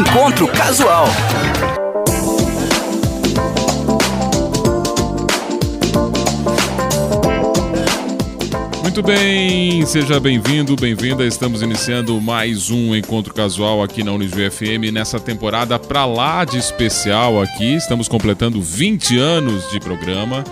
Encontro 0.00 0.48
Casual. 0.48 1.04
Muito 8.82 9.02
bem, 9.02 9.84
seja 9.84 10.18
bem-vindo, 10.18 10.74
bem-vinda. 10.74 11.26
Estamos 11.26 11.60
iniciando 11.60 12.18
mais 12.18 12.70
um 12.70 12.96
encontro 12.96 13.34
casual 13.34 13.82
aqui 13.82 14.02
na 14.02 14.12
Unijuí 14.12 14.50
FM 14.50 14.90
nessa 14.90 15.20
temporada 15.20 15.78
pra 15.78 16.06
lá 16.06 16.46
de 16.46 16.56
especial 16.56 17.38
aqui. 17.42 17.74
Estamos 17.74 18.08
completando 18.08 18.58
20 18.62 19.18
anos 19.18 19.70
de 19.70 19.78
programa. 19.78 20.42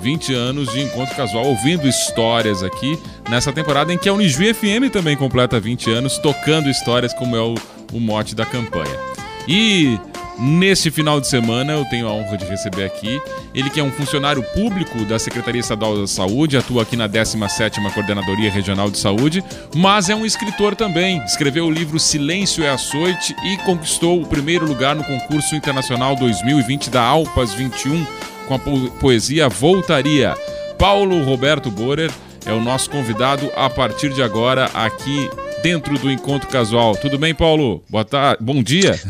20 0.00 0.34
anos 0.34 0.70
de 0.72 0.82
encontro 0.82 1.14
casual, 1.14 1.46
ouvindo 1.46 1.88
histórias 1.88 2.62
aqui 2.62 2.98
nessa 3.28 3.50
temporada 3.52 3.90
em 3.90 3.96
que 3.96 4.06
a 4.06 4.12
Unijuí 4.12 4.52
FM 4.52 4.92
também 4.92 5.16
completa 5.16 5.58
20 5.58 5.90
anos, 5.90 6.18
tocando 6.18 6.68
histórias, 6.68 7.14
como 7.14 7.34
é 7.34 7.40
o, 7.40 7.54
o 7.92 8.00
mote 8.00 8.34
da 8.34 8.46
campanha. 8.46 8.98
E 9.46 9.98
Neste 10.36 10.90
final 10.90 11.20
de 11.20 11.28
semana, 11.28 11.74
eu 11.74 11.84
tenho 11.84 12.08
a 12.08 12.12
honra 12.12 12.36
de 12.36 12.44
receber 12.44 12.84
aqui 12.84 13.20
ele 13.54 13.70
que 13.70 13.78
é 13.78 13.82
um 13.82 13.92
funcionário 13.92 14.42
público 14.42 15.04
da 15.04 15.16
Secretaria 15.16 15.60
Estadual 15.60 15.96
da 15.96 16.08
Saúde, 16.08 16.56
atua 16.56 16.82
aqui 16.82 16.96
na 16.96 17.08
17ª 17.08 17.92
Coordenadoria 17.92 18.50
Regional 18.50 18.90
de 18.90 18.98
Saúde, 18.98 19.44
mas 19.76 20.10
é 20.10 20.14
um 20.14 20.26
escritor 20.26 20.74
também. 20.74 21.22
Escreveu 21.24 21.66
o 21.66 21.70
livro 21.70 22.00
Silêncio 22.00 22.64
é 22.64 22.70
Açoite 22.70 23.34
e 23.44 23.56
conquistou 23.58 24.20
o 24.20 24.26
primeiro 24.26 24.66
lugar 24.66 24.96
no 24.96 25.04
concurso 25.04 25.54
internacional 25.54 26.16
2020 26.16 26.90
da 26.90 27.02
Alpas 27.02 27.54
21 27.54 28.04
com 28.48 28.54
a 28.54 28.58
poesia 28.98 29.48
Voltaria. 29.48 30.34
Paulo 30.76 31.22
Roberto 31.22 31.70
Borer 31.70 32.10
é 32.44 32.52
o 32.52 32.60
nosso 32.60 32.90
convidado 32.90 33.48
a 33.56 33.70
partir 33.70 34.12
de 34.12 34.22
agora 34.22 34.68
aqui 34.74 35.30
dentro 35.64 35.98
do 35.98 36.10
Encontro 36.10 36.46
Casual. 36.50 36.94
Tudo 36.94 37.16
bem, 37.16 37.34
Paulo? 37.34 37.82
Boa 37.88 38.04
tarde. 38.04 38.44
Bom 38.44 38.62
dia. 38.62 39.00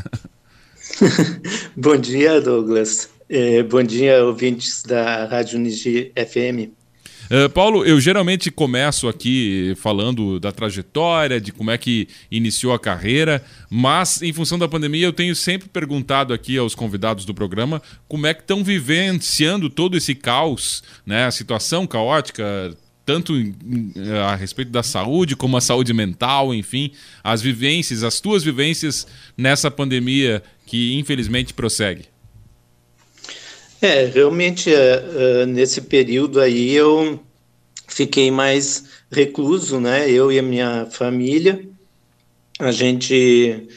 bom 1.77 1.97
dia, 1.97 2.41
Douglas. 2.41 3.11
É, 3.29 3.61
bom 3.65 3.83
dia, 3.83 4.25
ouvintes 4.25 4.85
da 4.85 5.25
Rádio 5.25 5.59
Unigi 5.59 6.13
FM. 6.15 6.71
Uh, 7.29 7.51
Paulo, 7.53 7.85
eu 7.85 7.99
geralmente 7.99 8.53
começo 8.53 9.09
aqui 9.09 9.75
falando 9.79 10.39
da 10.39 10.53
trajetória, 10.53 11.41
de 11.41 11.51
como 11.51 11.73
é 11.73 11.79
que 11.79 12.07
iniciou 12.31 12.73
a 12.73 12.79
carreira, 12.79 13.43
mas 13.69 14.23
em 14.23 14.33
função 14.33 14.57
da 14.57 14.69
pandemia 14.69 15.07
eu 15.07 15.13
tenho 15.13 15.35
sempre 15.35 15.69
perguntado 15.69 16.33
aqui 16.33 16.57
aos 16.57 16.73
convidados 16.73 17.25
do 17.25 17.35
programa 17.35 17.83
como 18.07 18.29
é 18.29 18.35
que 18.35 18.43
estão 18.43 18.63
vivenciando 18.63 19.69
todo 19.69 19.97
esse 19.97 20.15
caos, 20.15 20.85
né? 21.05 21.25
A 21.25 21.33
situação 21.33 21.85
caótica, 21.85 22.77
tanto 23.05 23.35
a 24.27 24.35
respeito 24.35 24.71
da 24.71 24.83
saúde 24.83 25.37
como 25.37 25.57
a 25.57 25.61
saúde 25.61 25.93
mental, 25.93 26.55
enfim, 26.55 26.93
as 27.23 27.43
vivências, 27.43 28.03
as 28.03 28.21
tuas 28.21 28.43
vivências 28.43 29.07
nessa 29.37 29.71
pandemia 29.71 30.43
que 30.67 30.99
infelizmente 30.99 31.53
prossegue. 31.53 32.07
É, 33.81 34.07
realmente, 34.07 34.71
uh, 34.71 35.43
uh, 35.43 35.47
nesse 35.47 35.83
período 35.83 36.41
aí 36.41 36.73
eu 36.73 37.21
fiquei 37.87 38.31
mais 38.31 38.85
recluso, 39.11 39.79
né? 39.79 40.11
Eu 40.11 40.33
e 40.33 40.39
a 40.39 40.43
minha 40.43 40.87
família. 40.91 41.63
A 42.59 42.73
gente 42.73 43.69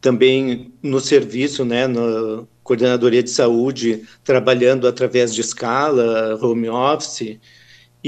também 0.00 0.72
no 0.82 1.00
serviço, 1.00 1.64
né? 1.64 1.86
Na 1.86 2.44
coordenadoria 2.62 3.22
de 3.22 3.30
saúde, 3.30 4.02
trabalhando 4.24 4.86
através 4.86 5.34
de 5.34 5.40
escala, 5.40 6.38
home 6.42 6.68
office. 6.68 7.38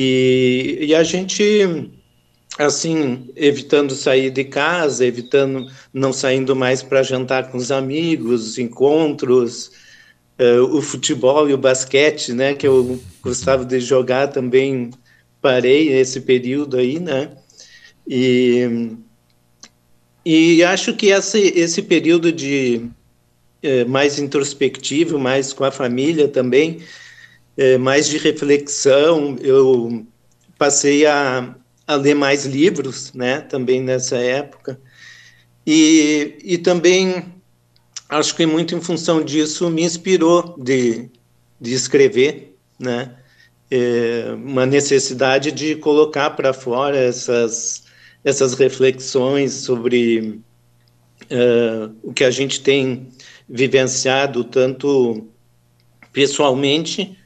E, 0.00 0.78
e 0.80 0.94
a 0.94 1.02
gente 1.02 1.90
assim, 2.56 3.28
evitando 3.34 3.96
sair 3.96 4.30
de 4.30 4.44
casa, 4.44 5.04
evitando 5.04 5.68
não 5.92 6.12
saindo 6.12 6.54
mais 6.54 6.84
para 6.84 7.02
jantar 7.02 7.50
com 7.50 7.58
os 7.58 7.72
amigos, 7.72 8.58
encontros, 8.58 9.72
uh, 10.38 10.62
o 10.72 10.80
futebol 10.80 11.50
e 11.50 11.52
o 11.52 11.58
basquete, 11.58 12.32
né, 12.32 12.54
que 12.54 12.66
eu 12.66 13.00
gostava 13.20 13.64
de 13.64 13.80
jogar 13.80 14.28
também 14.28 14.90
parei 15.42 15.88
esse 15.88 16.20
período 16.20 16.76
aí, 16.76 17.00
né, 17.00 17.32
e, 18.06 18.92
e 20.24 20.62
acho 20.62 20.94
que 20.94 21.06
esse, 21.06 21.40
esse 21.58 21.82
período 21.82 22.30
de 22.30 22.88
uh, 23.64 23.88
mais 23.88 24.20
introspectivo, 24.20 25.18
mais 25.18 25.52
com 25.52 25.64
a 25.64 25.72
família 25.72 26.28
também, 26.28 26.82
uh, 27.58 27.78
mais 27.78 28.08
de 28.08 28.18
reflexão, 28.18 29.36
eu 29.40 30.06
passei 30.56 31.06
a, 31.06 31.54
a 31.86 31.94
ler 31.96 32.14
mais 32.14 32.46
livros, 32.46 33.12
né, 33.12 33.40
também 33.40 33.82
nessa 33.82 34.16
época, 34.16 34.80
e, 35.66 36.38
e 36.42 36.58
também 36.58 37.24
acho 38.08 38.34
que 38.34 38.46
muito 38.46 38.74
em 38.74 38.80
função 38.80 39.22
disso 39.22 39.68
me 39.68 39.82
inspirou 39.82 40.56
de, 40.58 41.10
de 41.60 41.74
escrever, 41.74 42.56
né? 42.78 43.14
É 43.70 44.32
uma 44.34 44.64
necessidade 44.64 45.52
de 45.52 45.76
colocar 45.76 46.30
para 46.30 46.54
fora 46.54 46.96
essas, 46.96 47.84
essas 48.24 48.54
reflexões 48.54 49.52
sobre 49.52 50.40
uh, 51.24 51.94
o 52.02 52.14
que 52.14 52.24
a 52.24 52.30
gente 52.30 52.62
tem 52.62 53.08
vivenciado, 53.46 54.42
tanto 54.42 55.28
pessoalmente, 56.14 57.17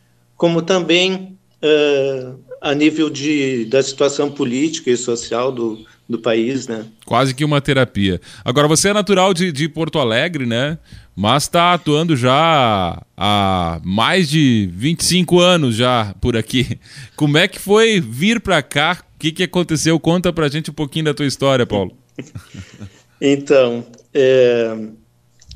como 0.42 0.60
também 0.60 1.38
uh, 1.62 2.36
a 2.60 2.74
nível 2.74 3.08
de, 3.08 3.64
da 3.66 3.80
situação 3.80 4.28
política 4.28 4.90
e 4.90 4.96
social 4.96 5.52
do, 5.52 5.86
do 6.08 6.18
país, 6.18 6.66
né? 6.66 6.84
Quase 7.06 7.32
que 7.32 7.44
uma 7.44 7.60
terapia. 7.60 8.20
Agora, 8.44 8.66
você 8.66 8.88
é 8.88 8.92
natural 8.92 9.32
de, 9.32 9.52
de 9.52 9.68
Porto 9.68 10.00
Alegre, 10.00 10.44
né? 10.44 10.78
Mas 11.14 11.44
está 11.44 11.74
atuando 11.74 12.16
já 12.16 13.00
há 13.16 13.80
mais 13.84 14.28
de 14.28 14.68
25 14.72 15.38
anos 15.38 15.76
já 15.76 16.12
por 16.20 16.36
aqui. 16.36 16.76
Como 17.14 17.38
é 17.38 17.46
que 17.46 17.60
foi 17.60 18.00
vir 18.00 18.40
para 18.40 18.60
cá? 18.64 18.98
O 19.14 19.18
que, 19.20 19.30
que 19.30 19.44
aconteceu? 19.44 20.00
Conta 20.00 20.32
para 20.32 20.46
a 20.46 20.48
gente 20.48 20.72
um 20.72 20.74
pouquinho 20.74 21.04
da 21.04 21.14
tua 21.14 21.26
história, 21.26 21.64
Paulo. 21.64 21.96
então, 23.22 23.86
é, 24.12 24.76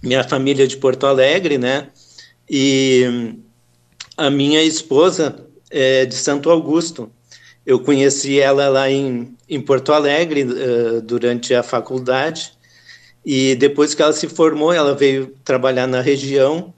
minha 0.00 0.22
família 0.22 0.62
é 0.62 0.68
de 0.68 0.76
Porto 0.76 1.06
Alegre, 1.06 1.58
né? 1.58 1.88
E 2.48 3.34
a 4.16 4.30
minha 4.30 4.62
esposa 4.62 5.46
é 5.70 6.06
de 6.06 6.14
Santo 6.14 6.50
Augusto. 6.50 7.10
Eu 7.64 7.80
conheci 7.80 8.38
ela 8.40 8.68
lá 8.68 8.90
em, 8.90 9.36
em 9.48 9.60
Porto 9.60 9.92
Alegre 9.92 10.44
uh, 10.44 11.02
durante 11.02 11.52
a 11.54 11.62
faculdade 11.62 12.52
e 13.24 13.56
depois 13.56 13.92
que 13.92 14.00
ela 14.00 14.12
se 14.12 14.28
formou, 14.28 14.72
ela 14.72 14.94
veio 14.94 15.34
trabalhar 15.44 15.88
na 15.88 16.00
região 16.00 16.72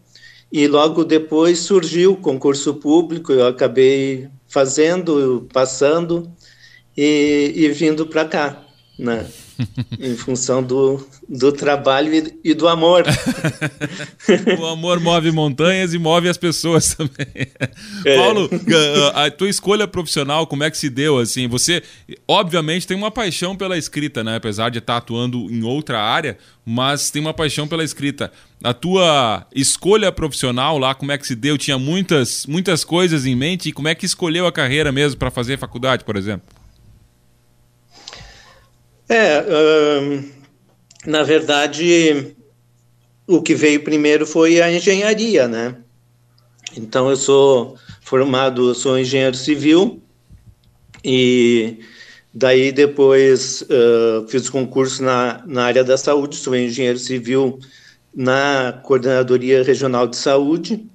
e 0.50 0.66
logo 0.66 1.04
depois 1.04 1.58
surgiu 1.58 2.12
o 2.12 2.16
concurso 2.16 2.74
público. 2.74 3.32
Eu 3.32 3.46
acabei 3.46 4.28
fazendo, 4.48 5.46
passando 5.52 6.32
e, 6.96 7.52
e 7.54 7.68
vindo 7.68 8.06
para 8.06 8.24
cá, 8.24 8.64
né? 8.98 9.26
em 9.98 10.16
função 10.16 10.62
do, 10.62 11.04
do 11.28 11.52
trabalho 11.52 12.14
e, 12.14 12.50
e 12.50 12.54
do 12.54 12.68
amor. 12.68 13.04
o 14.58 14.66
amor 14.66 15.00
move 15.00 15.30
montanhas 15.32 15.94
e 15.94 15.98
move 15.98 16.28
as 16.28 16.36
pessoas 16.36 16.94
também. 16.94 17.48
É. 18.04 18.16
Paulo, 18.16 18.48
a 19.14 19.30
tua 19.30 19.48
escolha 19.48 19.86
profissional, 19.88 20.46
como 20.46 20.64
é 20.64 20.70
que 20.70 20.78
se 20.78 20.88
deu? 20.88 21.18
Assim, 21.18 21.48
você, 21.48 21.82
obviamente, 22.26 22.86
tem 22.86 22.96
uma 22.96 23.10
paixão 23.10 23.56
pela 23.56 23.76
escrita, 23.76 24.22
né? 24.22 24.36
Apesar 24.36 24.70
de 24.70 24.78
estar 24.78 24.96
atuando 24.96 25.50
em 25.50 25.62
outra 25.62 26.00
área, 26.00 26.38
mas 26.64 27.10
tem 27.10 27.20
uma 27.20 27.34
paixão 27.34 27.66
pela 27.66 27.82
escrita. 27.82 28.30
A 28.62 28.72
tua 28.72 29.46
escolha 29.54 30.10
profissional 30.12 30.78
lá, 30.78 30.94
como 30.94 31.12
é 31.12 31.18
que 31.18 31.26
se 31.26 31.34
deu? 31.34 31.58
Tinha 31.58 31.78
muitas, 31.78 32.46
muitas 32.46 32.84
coisas 32.84 33.26
em 33.26 33.34
mente 33.34 33.68
e 33.68 33.72
como 33.72 33.88
é 33.88 33.94
que 33.94 34.06
escolheu 34.06 34.46
a 34.46 34.52
carreira 34.52 34.92
mesmo 34.92 35.18
para 35.18 35.30
fazer 35.30 35.58
faculdade, 35.58 36.04
por 36.04 36.16
exemplo? 36.16 36.57
É, 39.08 40.20
na 41.06 41.22
verdade, 41.22 42.36
o 43.26 43.40
que 43.40 43.54
veio 43.54 43.82
primeiro 43.82 44.26
foi 44.26 44.60
a 44.60 44.70
engenharia, 44.70 45.48
né? 45.48 45.76
Então, 46.76 47.08
eu 47.08 47.16
sou 47.16 47.76
formado, 48.02 48.74
sou 48.74 48.98
engenheiro 48.98 49.36
civil 49.36 50.02
e 51.02 51.78
daí 52.32 52.70
depois 52.70 53.62
uh, 53.62 54.28
fiz 54.28 54.50
concurso 54.50 55.02
na, 55.02 55.42
na 55.46 55.64
área 55.64 55.82
da 55.82 55.96
saúde, 55.96 56.36
sou 56.36 56.54
engenheiro 56.54 56.98
civil 56.98 57.58
na 58.14 58.80
Coordenadoria 58.82 59.62
Regional 59.62 60.06
de 60.06 60.16
Saúde 60.16 60.86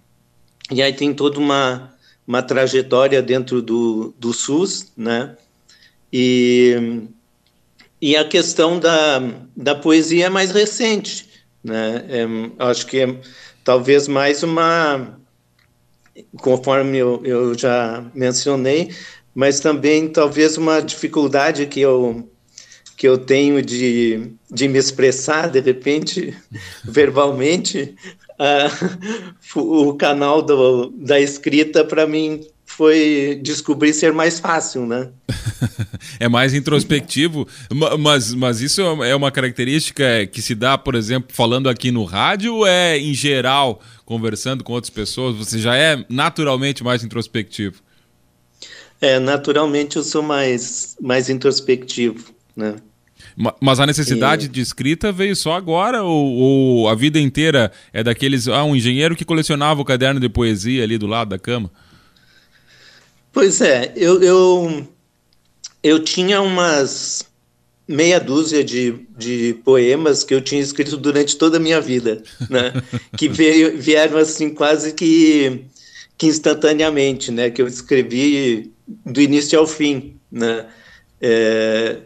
e 0.71 0.81
aí 0.81 0.93
tem 0.93 1.13
toda 1.13 1.39
uma, 1.39 1.93
uma 2.27 2.41
trajetória 2.41 3.21
dentro 3.21 3.61
do, 3.61 4.13
do 4.17 4.33
SUS, 4.33 4.91
né? 4.95 5.35
E 6.11 7.07
e 8.03 8.17
a 8.17 8.25
questão 8.25 8.81
da, 8.81 9.21
da 9.55 9.73
poesia 9.73 10.25
é 10.25 10.29
mais 10.29 10.51
recente, 10.51 11.25
né? 11.63 12.03
É, 12.09 12.25
acho 12.59 12.85
que 12.85 12.99
é 12.99 13.15
talvez 13.63 14.09
mais 14.09 14.43
uma, 14.43 15.17
conforme 16.41 16.97
eu, 16.97 17.21
eu 17.23 17.57
já 17.57 18.03
mencionei, 18.13 18.93
mas 19.33 19.61
também 19.61 20.09
talvez 20.09 20.57
uma 20.57 20.81
dificuldade 20.81 21.65
que 21.65 21.79
eu 21.79 22.29
que 22.97 23.07
eu 23.07 23.17
tenho 23.17 23.61
de, 23.61 24.33
de 24.51 24.67
me 24.67 24.77
expressar, 24.77 25.49
de 25.49 25.61
repente, 25.61 26.37
verbalmente, 26.83 27.95
uh, 29.55 29.59
o 29.61 29.93
canal 29.93 30.41
do, 30.41 30.89
da 30.89 31.21
escrita, 31.21 31.85
para 31.85 32.05
mim, 32.05 32.45
foi 32.75 33.39
descobrir 33.41 33.93
ser 33.93 34.11
mais 34.11 34.39
fácil, 34.39 34.85
né? 34.85 35.09
é 36.19 36.27
mais 36.27 36.53
introspectivo, 36.53 37.47
mas, 37.99 38.33
mas 38.33 38.61
isso 38.61 38.81
é 38.81 39.15
uma 39.15 39.31
característica 39.31 40.25
que 40.31 40.41
se 40.41 40.55
dá, 40.55 40.77
por 40.77 40.95
exemplo, 40.95 41.29
falando 41.33 41.69
aqui 41.69 41.91
no 41.91 42.03
rádio 42.03 42.55
ou 42.55 42.67
é 42.67 42.97
em 42.97 43.13
geral, 43.13 43.79
conversando 44.05 44.63
com 44.63 44.73
outras 44.73 44.89
pessoas, 44.89 45.35
você 45.35 45.59
já 45.59 45.75
é 45.75 46.03
naturalmente 46.09 46.83
mais 46.83 47.03
introspectivo? 47.03 47.75
É, 48.99 49.19
naturalmente 49.19 49.97
eu 49.97 50.03
sou 50.03 50.23
mais, 50.23 50.95
mais 50.99 51.29
introspectivo, 51.29 52.33
né? 52.55 52.75
Mas 53.59 53.79
a 53.79 53.85
necessidade 53.85 54.45
e... 54.45 54.49
de 54.49 54.61
escrita 54.61 55.11
veio 55.11 55.35
só 55.35 55.53
agora 55.53 56.03
ou, 56.03 56.33
ou, 56.33 56.89
a 56.89 56.95
vida 56.95 57.19
inteira 57.19 57.71
é 57.91 58.03
daqueles. 58.03 58.47
Ah, 58.47 58.63
um 58.63 58.75
engenheiro 58.75 59.15
que 59.15 59.25
colecionava 59.25 59.81
o 59.81 59.85
caderno 59.85 60.19
de 60.19 60.29
poesia 60.29 60.83
ali 60.83 60.97
do 60.97 61.07
lado 61.07 61.29
da 61.29 61.39
cama? 61.39 61.71
Pois 63.33 63.61
é, 63.61 63.91
eu, 63.95 64.21
eu, 64.21 64.87
eu 65.81 66.03
tinha 66.03 66.39
umas 66.39 67.25
meia 67.87 68.19
dúzia 68.19 68.63
de, 68.63 69.07
de 69.17 69.55
poemas 69.65 70.23
que 70.23 70.35
eu 70.35 70.39
tinha 70.39 70.61
escrito 70.61 70.95
durante 70.97 71.35
toda 71.35 71.57
a 71.57 71.59
minha 71.59 71.81
vida, 71.81 72.21
né? 72.47 72.71
que 73.17 73.27
veio, 73.27 73.75
vieram 73.77 74.19
assim 74.19 74.51
quase 74.51 74.93
que, 74.93 75.65
que 76.15 76.27
instantaneamente, 76.27 77.31
né? 77.31 77.49
Que 77.49 77.61
eu 77.61 77.67
escrevi 77.67 78.71
do 79.03 79.19
início 79.19 79.57
ao 79.59 79.65
fim, 79.65 80.15
né? 80.31 80.67
É, 81.19 82.01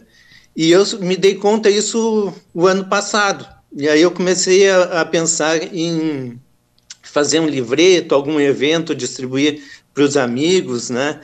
e 0.55 0.71
eu 0.71 0.85
me 0.99 1.17
dei 1.17 1.35
conta 1.35 1.69
isso 1.69 2.33
o 2.53 2.65
ano 2.65 2.85
passado. 2.85 3.45
E 3.75 3.89
aí 3.89 4.01
eu 4.01 4.11
comecei 4.11 4.69
a, 4.69 5.01
a 5.01 5.05
pensar 5.05 5.61
em 5.75 6.39
fazer 7.03 7.39
um 7.39 7.47
livreto, 7.47 8.15
algum 8.15 8.39
evento, 8.39 8.95
distribuir 8.95 9.61
para 9.97 10.03
os 10.03 10.15
amigos, 10.15 10.91
né? 10.91 11.19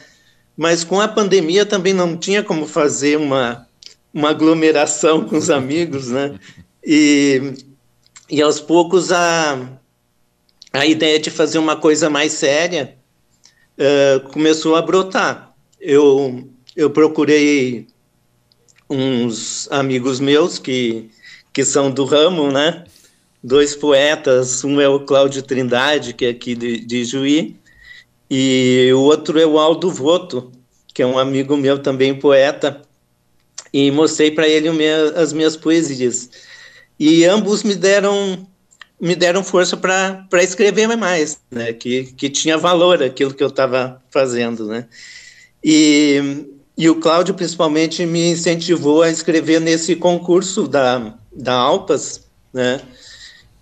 Mas 0.57 0.83
com 0.83 0.99
a 0.99 1.07
pandemia 1.07 1.63
também 1.63 1.93
não 1.93 2.17
tinha 2.17 2.41
como 2.41 2.65
fazer 2.65 3.19
uma, 3.19 3.67
uma 4.11 4.31
aglomeração 4.31 5.25
com 5.25 5.37
os 5.37 5.51
amigos, 5.51 6.07
né? 6.07 6.39
E, 6.83 7.53
e 8.27 8.41
aos 8.41 8.59
poucos 8.59 9.11
a, 9.11 9.59
a 10.73 10.87
ideia 10.87 11.19
de 11.19 11.29
fazer 11.29 11.59
uma 11.59 11.75
coisa 11.75 12.09
mais 12.09 12.33
séria 12.33 12.97
uh, 13.77 14.27
começou 14.29 14.75
a 14.75 14.81
brotar. 14.81 15.53
Eu, 15.79 16.49
eu 16.75 16.89
procurei 16.89 17.85
uns 18.89 19.67
amigos 19.71 20.19
meus 20.19 20.57
que, 20.57 21.11
que 21.53 21.63
são 21.63 21.91
do 21.91 22.05
ramo, 22.05 22.51
né? 22.51 22.85
Dois 23.43 23.75
poetas, 23.75 24.63
um 24.63 24.81
é 24.81 24.89
o 24.89 25.01
Cláudio 25.01 25.43
Trindade, 25.43 26.13
que 26.13 26.25
é 26.25 26.29
aqui 26.29 26.55
de, 26.55 26.79
de 26.79 27.05
Juí, 27.05 27.61
e 28.35 28.91
o 28.91 28.99
outro 28.99 29.39
é 29.39 29.45
o 29.45 29.59
Aldo 29.59 29.91
Voto, 29.91 30.51
que 30.91 31.03
é 31.03 31.05
um 31.05 31.19
amigo 31.19 31.55
meu 31.55 31.77
também 31.77 32.17
poeta, 32.17 32.81
e 33.71 33.91
mostrei 33.91 34.31
para 34.31 34.47
ele 34.47 34.69
as 35.15 35.31
minhas 35.31 35.55
poesias. 35.55 36.31
E 36.99 37.25
ambos 37.25 37.61
me 37.61 37.75
deram 37.75 38.47
me 38.99 39.15
deram 39.15 39.43
força 39.43 39.77
para 39.77 40.41
escrever 40.41 40.87
mais, 40.95 41.39
né? 41.51 41.73
Que, 41.73 42.05
que 42.05 42.27
tinha 42.27 42.57
valor 42.57 43.03
aquilo 43.03 43.35
que 43.35 43.43
eu 43.43 43.49
estava 43.49 44.01
fazendo, 44.09 44.65
né? 44.65 44.87
E, 45.63 46.47
e 46.75 46.89
o 46.89 46.95
Cláudio, 46.95 47.35
principalmente, 47.35 48.03
me 48.03 48.31
incentivou 48.31 49.03
a 49.03 49.11
escrever 49.11 49.61
nesse 49.61 49.95
concurso 49.95 50.67
da, 50.67 51.19
da 51.31 51.53
Alpas, 51.53 52.23
né? 52.51 52.81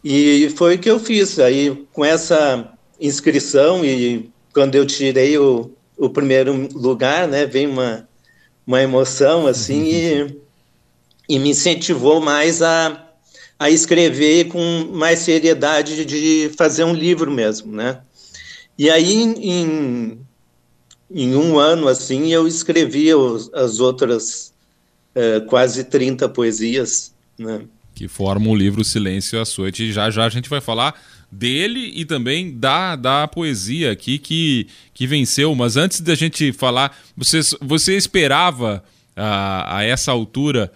E 0.01 0.50
foi 0.56 0.75
o 0.75 0.79
que 0.79 0.89
eu 0.89 0.97
fiz. 0.97 1.39
Aí, 1.39 1.85
com 1.91 2.06
essa 2.06 2.71
inscrição 3.01 3.83
e 3.83 4.31
quando 4.53 4.75
eu 4.75 4.86
tirei 4.86 5.38
o, 5.38 5.71
o 5.98 6.09
primeiro 6.09 6.69
lugar, 6.74 7.27
né, 7.27 7.45
vem 7.45 7.68
uma, 7.68 8.07
uma 8.65 8.81
emoção 8.81 9.48
assim 9.48 9.83
e, 9.83 10.38
e 11.30 11.39
me 11.39 11.50
incentivou 11.50 12.19
mais 12.19 12.62
a, 12.62 13.07
a 13.59 13.69
escrever 13.69 14.48
com 14.48 14.89
mais 14.92 15.19
seriedade 15.19 16.06
de 16.06 16.51
fazer 16.57 16.83
um 16.83 16.94
livro 16.94 17.31
mesmo, 17.31 17.71
né? 17.71 18.01
E 18.77 18.89
aí 18.89 19.13
em, 19.13 20.19
em 21.09 21.36
um 21.36 21.59
ano 21.59 21.88
assim 21.88 22.33
eu 22.33 22.48
escrevi 22.48 23.13
os, 23.13 23.53
as 23.53 23.80
outras 23.80 24.53
uh, 25.15 25.45
quase 25.45 25.83
30 25.83 26.27
poesias, 26.30 27.13
né? 27.38 27.62
Que 27.94 28.07
formam 28.07 28.53
o 28.53 28.56
livro 28.56 28.83
Silêncio 28.83 29.38
e 29.38 29.42
Açoite. 29.42 29.92
Já 29.92 30.09
já 30.09 30.25
a 30.25 30.30
gente 30.30 30.50
vai 30.50 30.62
falar 30.62 31.00
dele 31.31 31.91
e 31.95 32.03
também 32.03 32.57
da, 32.57 32.95
da 32.95 33.27
poesia 33.27 33.91
aqui 33.91 34.17
que, 34.17 34.67
que 34.93 35.07
venceu. 35.07 35.55
Mas 35.55 35.77
antes 35.77 36.01
da 36.01 36.13
gente 36.13 36.51
falar, 36.51 36.97
você, 37.15 37.39
você 37.61 37.95
esperava 37.95 38.83
a, 39.15 39.77
a 39.77 39.83
essa 39.83 40.11
altura. 40.11 40.71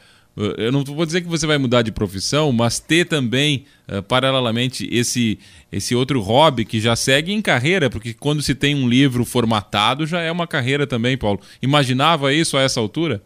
Eu 0.57 0.71
não 0.71 0.83
vou 0.83 1.05
dizer 1.05 1.21
que 1.21 1.27
você 1.27 1.47
vai 1.47 1.57
mudar 1.57 1.81
de 1.81 1.93
profissão, 1.93 2.51
mas 2.51 2.77
ter 2.77 3.05
também, 3.05 3.65
uh, 3.87 4.03
paralelamente, 4.03 4.87
esse, 4.91 5.39
esse 5.71 5.95
outro 5.95 6.21
hobby 6.21 6.65
que 6.65 6.81
já 6.81 6.93
segue 6.93 7.31
em 7.31 7.41
carreira, 7.41 7.89
porque 7.89 8.13
quando 8.13 8.41
se 8.41 8.53
tem 8.53 8.75
um 8.75 8.87
livro 8.87 9.23
formatado 9.23 10.05
já 10.05 10.19
é 10.19 10.29
uma 10.29 10.45
carreira 10.45 10.85
também, 10.85 11.17
Paulo. 11.17 11.39
Imaginava 11.61 12.33
isso 12.33 12.57
a 12.57 12.61
essa 12.61 12.81
altura? 12.81 13.23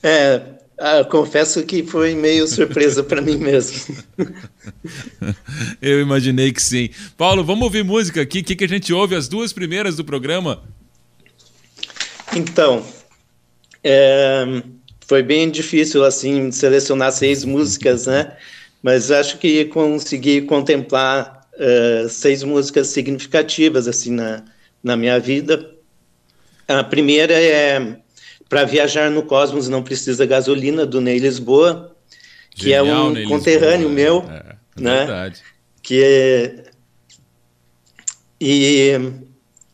É, 0.00 0.42
ah, 0.84 1.04
confesso 1.04 1.62
que 1.62 1.84
foi 1.84 2.12
meio 2.12 2.44
surpresa 2.48 3.04
para 3.04 3.22
mim 3.22 3.36
mesmo. 3.36 3.96
Eu 5.80 6.00
imaginei 6.00 6.50
que 6.50 6.60
sim. 6.60 6.90
Paulo, 7.16 7.44
vamos 7.44 7.62
ouvir 7.62 7.84
música 7.84 8.20
aqui. 8.20 8.40
O 8.40 8.44
que, 8.44 8.56
que 8.56 8.64
a 8.64 8.68
gente 8.68 8.92
ouve 8.92 9.14
as 9.14 9.28
duas 9.28 9.52
primeiras 9.52 9.94
do 9.94 10.04
programa? 10.04 10.60
Então, 12.34 12.84
é, 13.84 14.44
foi 15.06 15.22
bem 15.22 15.48
difícil 15.52 16.04
assim 16.04 16.50
selecionar 16.50 17.12
seis 17.12 17.44
músicas, 17.44 18.08
né? 18.08 18.36
Mas 18.82 19.12
acho 19.12 19.38
que 19.38 19.66
consegui 19.66 20.42
contemplar 20.42 21.48
uh, 21.54 22.08
seis 22.08 22.42
músicas 22.42 22.88
significativas 22.88 23.86
assim 23.86 24.10
na, 24.10 24.42
na 24.82 24.96
minha 24.96 25.20
vida. 25.20 25.64
A 26.66 26.82
primeira 26.82 27.34
é 27.34 28.02
para 28.52 28.66
viajar 28.66 29.10
no 29.10 29.22
cosmos 29.22 29.66
não 29.66 29.82
precisa 29.82 30.26
gasolina, 30.26 30.84
do 30.84 31.00
Ney 31.00 31.18
Lisboa, 31.18 31.96
que 32.50 32.70
é 32.74 32.76
Genial, 32.76 32.86
é 32.86 33.00
um 33.00 33.10
Ney 33.10 33.24
conterrâneo 33.24 33.88
Lisboa, 33.88 34.22
meu, 34.22 34.30
é, 34.30 34.56
é 34.76 34.80
né? 34.82 34.98
Verdade. 34.98 35.40
Que 35.82 36.04
é 36.04 36.64
e, 38.38 39.00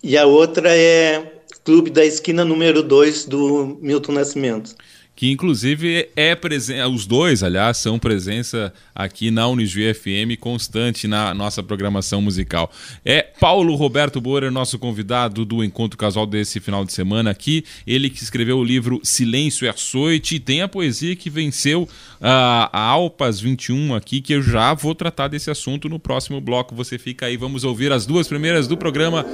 e 0.01 0.17
a 0.17 0.27
outra 0.27 0.77
é 0.77 1.41
Clube 1.65 1.91
da 1.91 2.05
Esquina 2.05 2.45
número 2.45 2.81
2 2.85 3.25
do 3.25 3.77
Milton 3.83 4.13
Nascimento 4.13 4.77
que 5.19 5.33
inclusive 5.33 6.09
é 6.15 6.37
presença, 6.37 6.89
os 6.89 7.05
dois, 7.05 7.43
aliás, 7.43 7.79
são 7.79 7.99
presença 7.99 8.73
aqui 8.95 9.33
na 9.33 9.49
Unijuí 9.49 9.93
FM 9.93 10.39
constante 10.39 11.09
na 11.09 11.35
nossa 11.35 11.61
programação 11.61 12.23
musical. 12.23 12.71
É 13.05 13.23
Paulo 13.23 13.75
Roberto 13.75 14.21
Borer, 14.21 14.49
nosso 14.53 14.79
convidado 14.79 15.45
do 15.45 15.65
Encontro 15.65 15.99
Casual 15.99 16.25
desse 16.25 16.61
final 16.61 16.85
de 16.85 16.93
semana 16.93 17.33
aqui, 17.33 17.65
ele 17.85 18.09
que 18.09 18.23
escreveu 18.23 18.59
o 18.59 18.65
livro 18.65 19.01
Silêncio 19.03 19.65
e 19.65 19.69
Açoite 19.69 20.37
e 20.37 20.39
tem 20.39 20.63
a 20.63 20.69
poesia 20.69 21.17
que 21.17 21.29
venceu 21.29 21.89
a, 22.21 22.71
a 22.73 22.81
Alpas 22.81 23.41
21 23.41 23.97
aqui, 23.97 24.21
que 24.21 24.35
eu 24.35 24.41
já 24.41 24.73
vou 24.73 24.95
tratar 24.95 25.27
desse 25.27 25.51
assunto 25.51 25.89
no 25.89 25.99
próximo 25.99 26.41
bloco. 26.41 26.77
Você 26.77 26.97
fica 26.97 27.27
aí, 27.27 27.37
vamos 27.37 27.65
ouvir 27.65 27.91
as 27.91 28.07
duas 28.07 28.29
primeiras 28.29 28.69
do 28.69 28.77
programa 28.77 29.27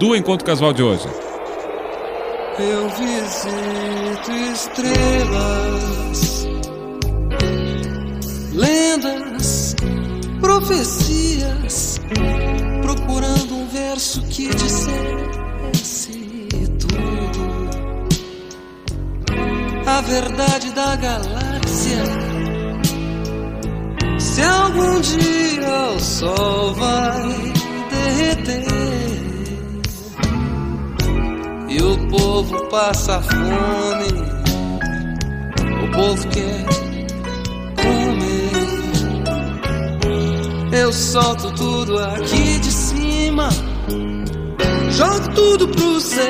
do 0.00 0.16
Encontro 0.16 0.44
Casual 0.44 0.72
de 0.72 0.82
hoje 0.82 1.37
eu 2.60 2.88
visito 2.90 4.32
estrelas, 4.52 6.46
lendas, 8.52 9.76
profecias, 10.40 12.00
procurando 12.82 13.54
um 13.54 13.68
verso 13.68 14.22
que 14.22 14.48
dissesse 14.48 14.88
tudo. 16.80 17.38
A 19.86 20.00
verdade 20.00 20.72
da 20.72 20.96
galáxia. 20.96 22.02
Se 24.18 24.42
algum 24.42 25.00
dia 25.00 25.92
o 25.96 26.00
sol 26.00 26.74
vai 26.74 27.52
derreter 27.90 28.97
O 32.08 32.10
povo 32.10 32.66
passa 32.70 33.20
fome, 33.20 34.08
o 35.84 35.90
povo 35.90 36.26
quer 36.28 36.64
comer. 37.76 38.48
Eu 40.72 40.90
solto 40.90 41.50
tudo 41.52 41.98
aqui 41.98 42.58
de 42.60 42.72
cima, 42.72 43.50
jogo 44.90 45.34
tudo 45.34 45.68
pro 45.68 46.00
céu, 46.00 46.24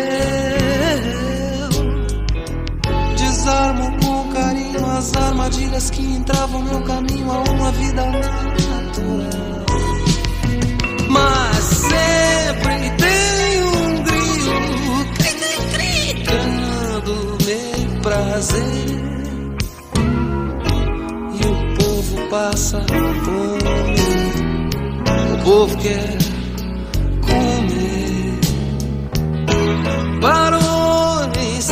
desarmo 3.17 3.97
com 4.01 4.33
carinho 4.33 4.85
as 4.85 5.15
armadilhas 5.15 5.91
que 5.91 6.03
entravam 6.03 6.61
meu 6.61 6.83
caminho 6.83 7.31
a 7.31 7.39
uma 7.53 7.71
vida 7.71 8.05
natural. 8.05 9.65
Mas 11.09 11.65
sempre 11.65 12.91
tem 12.99 13.28
E 21.35 21.45
o 21.47 21.77
povo 21.77 22.29
passa 22.31 22.81
fome, 23.25 23.97
o 25.33 25.45
povo 25.45 25.77
quer 25.79 26.17
comer. 27.23 28.41
Barões, 30.21 31.69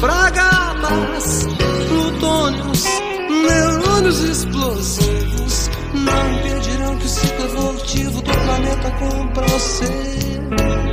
fragatas, 0.00 1.46
plutônios, 1.88 2.84
neurônios 3.28 4.20
explosivos 4.20 5.70
não 5.94 6.32
impedirão 6.32 6.96
que 6.96 7.06
o 7.06 7.08
ciclo 7.08 7.44
evolutivo 7.44 8.22
do 8.22 8.32
planeta 8.32 8.90
compra 8.98 9.46
o. 9.46 10.87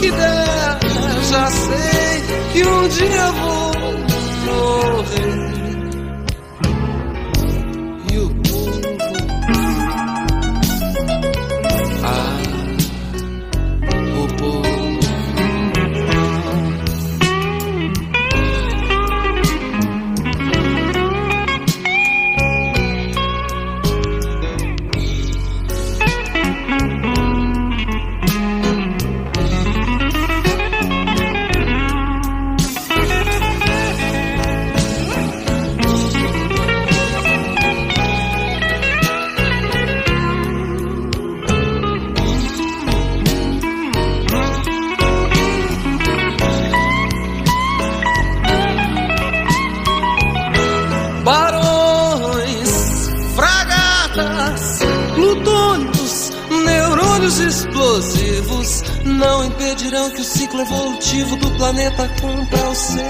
que 0.00 0.10
der, 0.10 0.78
já 1.30 1.46
sei 1.50 2.22
que 2.52 2.66
um 2.66 2.88
dia 2.88 3.32
vou 3.32 3.72
morrer. 4.46 5.47
ciclo 60.58 60.62
evolutivo 60.62 61.36
do 61.36 61.50
planeta 61.52 62.08
contra 62.20 62.70
o 62.70 62.74
seu. 62.74 63.04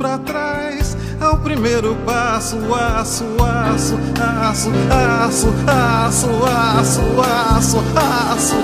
pra 0.00 0.16
trás. 0.16 0.96
Ao 1.20 1.36
primeiro 1.36 1.94
passo, 2.06 2.56
aço, 2.74 3.24
aço, 3.38 3.98
aço, 4.18 4.70
aço, 4.88 5.48
aço, 5.68 6.28
aço, 6.46 7.00
aço, 7.20 7.20
aço, 7.20 7.78
aço, 7.94 8.56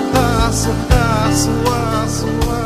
aço, 0.47 0.71
aço, 1.29 1.51
aço. 2.03 2.56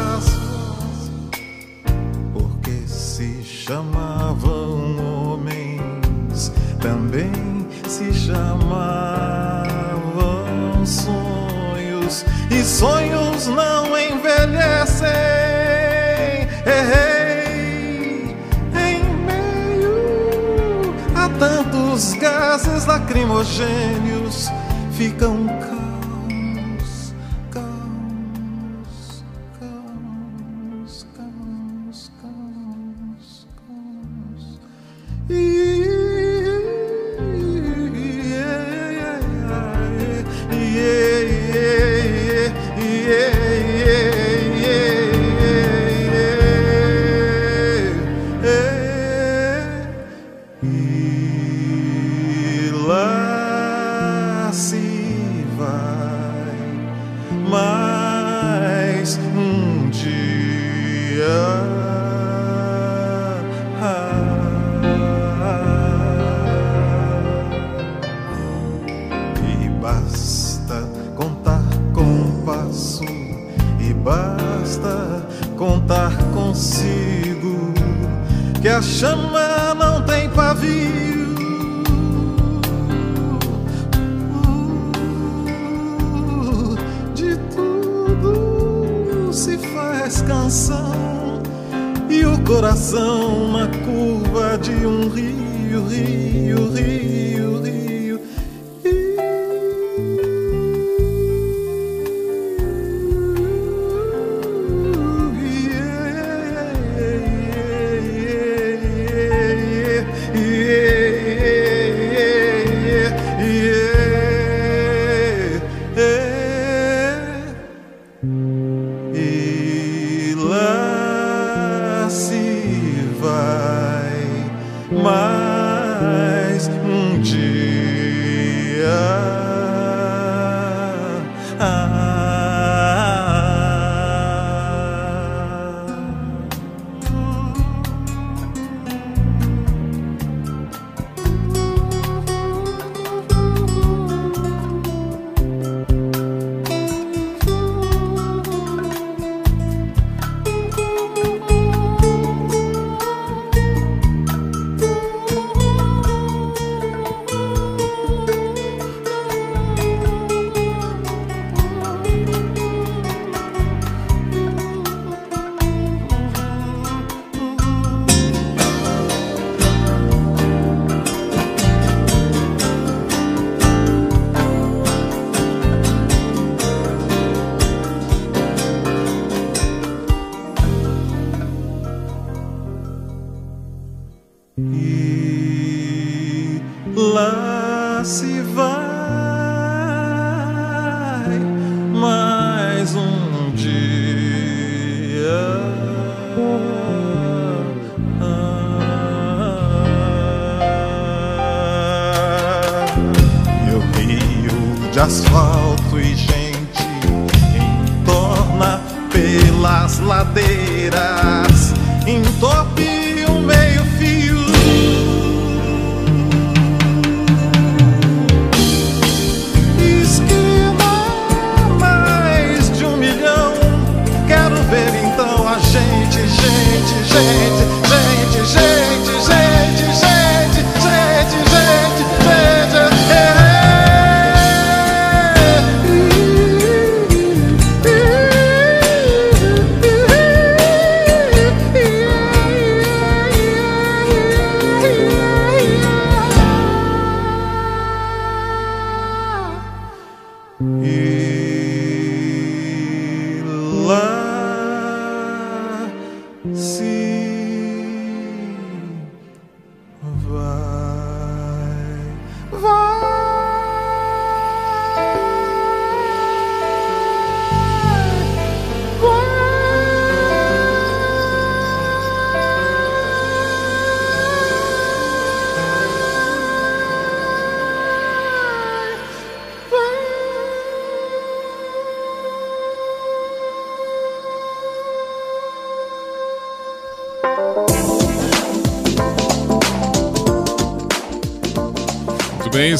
gases 22.52 22.86
lacrimogêneos 22.86 24.50
ficam 24.92 25.41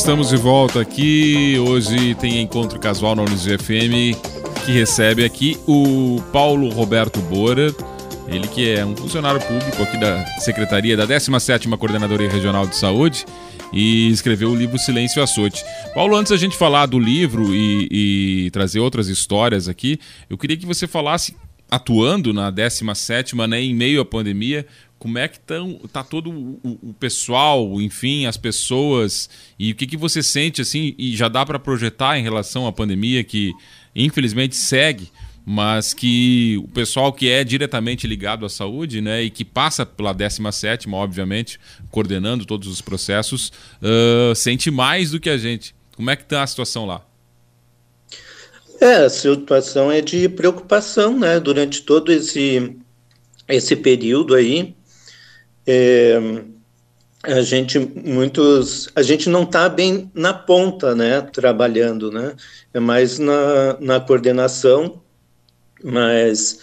estamos 0.02 0.30
de 0.30 0.36
volta 0.36 0.82
aqui. 0.82 1.60
Hoje 1.60 2.16
tem 2.16 2.42
encontro 2.42 2.80
casual 2.80 3.16
na 3.16 3.22
Unis 3.22 3.46
FM 3.46 4.18
que 4.66 4.72
recebe 4.72 5.24
aqui 5.24 5.60
o 5.68 6.20
Paulo 6.34 6.70
Roberto 6.70 7.20
Bora. 7.20 7.68
Ele 8.28 8.48
que 8.48 8.72
é 8.72 8.84
um 8.84 8.98
funcionário 8.98 9.40
público 9.40 9.84
aqui 9.84 9.98
da 9.98 10.26
Secretaria 10.40 10.98
da 10.98 11.06
17ª 11.06 11.78
Coordenadoria 11.78 12.28
Regional 12.28 12.66
de 12.66 12.78
Saúde 12.78 13.28
e 13.72 14.10
escreveu 14.10 14.50
o 14.50 14.56
livro 14.56 14.80
Silêncio 14.80 15.22
Açoite. 15.22 15.64
Paulo, 15.94 16.16
antes 16.16 16.32
da 16.32 16.38
gente 16.38 16.58
falar 16.58 16.88
do 16.88 16.98
livro 16.98 17.54
e, 17.54 17.88
e 17.92 18.52
trazer 18.52 18.80
outras 18.80 19.08
histórias 19.08 19.68
aqui, 19.68 20.00
eu 20.28 20.36
queria 20.36 20.58
que 20.58 20.66
você 20.66 20.88
falasse 20.88 21.36
atuando 21.72 22.34
na 22.34 22.52
17ª, 22.52 23.48
né, 23.48 23.62
em 23.62 23.74
meio 23.74 24.02
à 24.02 24.06
pandemia, 24.06 24.68
como 25.00 25.18
é 25.18 25.28
que 25.28 25.40
tão, 25.40 25.80
tá 25.92 26.04
todo 26.04 26.30
o, 26.30 26.60
o, 26.90 26.94
pessoal, 26.94 27.82
enfim, 27.82 28.26
as 28.28 28.38
pessoas 28.38 29.30
e 29.58 29.72
o 29.72 29.76
que, 29.76 29.88
que 29.88 29.98
você 29.98 30.22
sente 30.22 30.62
assim 30.62 30.94
e 30.98 31.16
já 31.16 31.28
dá 31.28 31.44
para 31.44 31.58
projetar 31.58 32.20
em 32.20 32.24
relação 32.24 32.68
à 32.68 32.72
pandemia 32.72 33.24
que 33.24 33.52
infelizmente 33.96 34.56
segue, 34.56 35.10
mas 35.44 35.94
que 35.94 36.62
o 36.64 36.68
pessoal 36.68 37.12
que 37.12 37.30
é 37.30 37.44
diretamente 37.44 38.06
ligado 38.06 38.46
à 38.46 38.50
saúde, 38.50 39.02
né, 39.02 39.24
e 39.24 39.32
que 39.32 39.44
passa 39.44 39.86
pela 39.86 40.14
17 40.14 40.88
obviamente, 40.90 41.60
coordenando 41.90 42.46
todos 42.46 42.68
os 42.68 42.80
processos, 42.80 43.52
uh, 43.82 44.36
sente 44.36 44.70
mais 44.70 45.12
do 45.12 45.20
que 45.20 45.30
a 45.30 45.38
gente. 45.38 45.74
Como 45.96 46.10
é 46.12 46.16
que 46.16 46.24
está 46.24 46.44
a 46.44 46.48
situação 46.48 46.86
lá? 46.86 47.04
É, 48.82 48.96
a 49.06 49.10
situação 49.10 49.92
é 49.92 50.02
de 50.02 50.28
preocupação, 50.28 51.20
né, 51.20 51.40
durante 51.40 51.84
todo 51.84 52.12
esse 52.12 52.76
esse 53.48 53.76
período 53.76 54.34
aí, 54.34 54.76
é, 55.68 56.20
a 57.24 57.42
gente 57.42 57.78
muitos 57.80 58.90
a 58.96 59.04
gente 59.04 59.30
não 59.30 59.44
está 59.44 59.70
bem 59.70 60.10
na 60.16 60.34
ponta 60.34 60.96
né 60.96 61.22
trabalhando 61.22 62.12
né. 62.12 62.36
É 62.74 62.80
mais 62.80 63.20
na, 63.20 63.78
na 63.80 64.00
coordenação 64.00 65.00
mas 65.84 66.60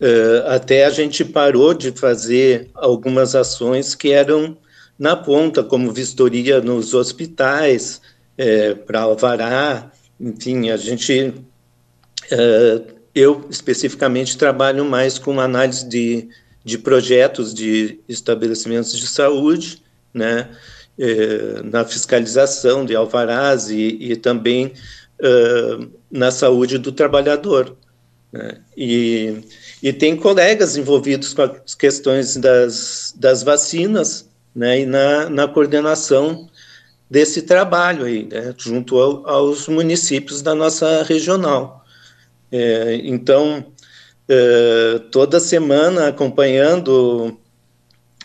é, 0.00 0.44
até 0.46 0.86
a 0.86 0.90
gente 0.90 1.24
parou 1.24 1.74
de 1.74 1.92
fazer 1.92 2.70
algumas 2.74 3.34
ações 3.34 3.94
que 3.94 4.10
eram 4.12 4.56
na 4.98 5.14
ponta 5.16 5.62
como 5.62 5.92
vistoria 5.92 6.60
nos 6.60 6.94
hospitais 6.94 8.00
é, 8.38 8.74
para 8.74 9.02
alvará 9.02 9.92
enfim 10.18 10.70
a 10.70 10.76
gente 10.78 11.34
eu 13.14 13.46
especificamente 13.50 14.36
trabalho 14.36 14.84
mais 14.84 15.18
com 15.18 15.40
análise 15.40 15.88
de 15.88 16.28
de 16.68 16.76
projetos 16.76 17.54
de 17.54 17.98
estabelecimentos 18.06 18.96
de 18.98 19.06
saúde, 19.06 19.82
né, 20.12 20.50
eh, 20.98 21.62
na 21.64 21.82
fiscalização 21.82 22.84
de 22.84 22.94
alvarás 22.94 23.70
e, 23.70 23.96
e 23.98 24.16
também 24.16 24.74
uh, 25.18 25.88
na 26.10 26.30
saúde 26.30 26.76
do 26.76 26.92
trabalhador. 26.92 27.74
Né? 28.30 28.58
E, 28.76 29.36
e 29.82 29.94
tem 29.94 30.14
colegas 30.14 30.76
envolvidos 30.76 31.32
com 31.32 31.42
as 31.42 31.74
questões 31.74 32.36
das, 32.36 33.14
das 33.16 33.42
vacinas, 33.42 34.28
né, 34.54 34.80
e 34.80 34.86
na, 34.86 35.30
na 35.30 35.48
coordenação 35.48 36.50
desse 37.08 37.42
trabalho 37.42 38.04
aí, 38.04 38.28
né, 38.30 38.54
junto 38.58 38.98
ao, 38.98 39.26
aos 39.26 39.68
municípios 39.68 40.42
da 40.42 40.54
nossa 40.54 41.02
regional. 41.02 41.77
É, 42.50 43.00
então, 43.04 43.64
é, 44.28 45.00
toda 45.10 45.40
semana 45.40 46.08
acompanhando, 46.08 47.38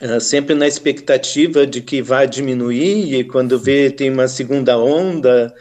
é, 0.02 0.20
sempre 0.20 0.56
na 0.56 0.68
expectativa 0.68 1.66
de 1.66 1.82
que 1.82 2.02
vai 2.02 2.28
diminuir, 2.28 3.14
e 3.14 3.24
quando 3.24 3.60
vê 3.60 3.90
tem 3.90 4.10
uma 4.10 4.28
segunda 4.28 4.78
onda, 4.78 5.54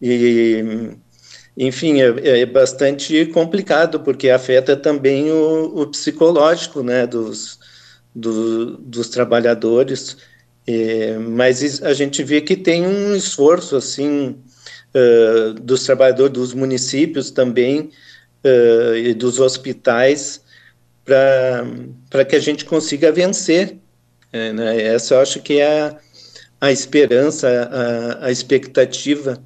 e 0.00 0.96
enfim, 1.56 2.02
é, 2.02 2.40
é, 2.40 2.46
bastante 2.46 3.26
complicado, 3.26 4.00
porque 4.00 4.28
afeta 4.28 4.76
também 4.76 5.30
o, 5.30 5.82
o 5.82 5.86
psicológico 5.86 6.82
né, 6.82 7.06
dos, 7.06 7.58
do, 8.14 8.76
dos 8.76 9.08
trabalhadores. 9.08 10.18
É, 10.66 11.16
mas 11.18 11.82
a 11.82 11.94
gente 11.94 12.22
vê 12.22 12.40
que 12.40 12.56
tem 12.56 12.86
um 12.86 13.14
esforço 13.14 13.76
assim 13.76 14.36
uh, 14.96 15.54
dos 15.54 15.84
trabalhadores 15.84 16.32
dos 16.32 16.54
municípios 16.54 17.30
também 17.30 17.90
uh, 18.44 18.96
e 18.96 19.12
dos 19.12 19.38
hospitais 19.38 20.40
para 21.04 22.24
que 22.24 22.34
a 22.34 22.40
gente 22.40 22.64
consiga 22.64 23.12
vencer. 23.12 23.76
É, 24.32 24.52
né? 24.52 24.82
Essa 24.82 25.14
eu 25.14 25.20
acho 25.20 25.40
que 25.40 25.60
é 25.60 25.82
a, 25.82 25.96
a 26.60 26.72
esperança, 26.72 27.48
a, 27.48 28.26
a 28.26 28.30
expectativa 28.30 29.40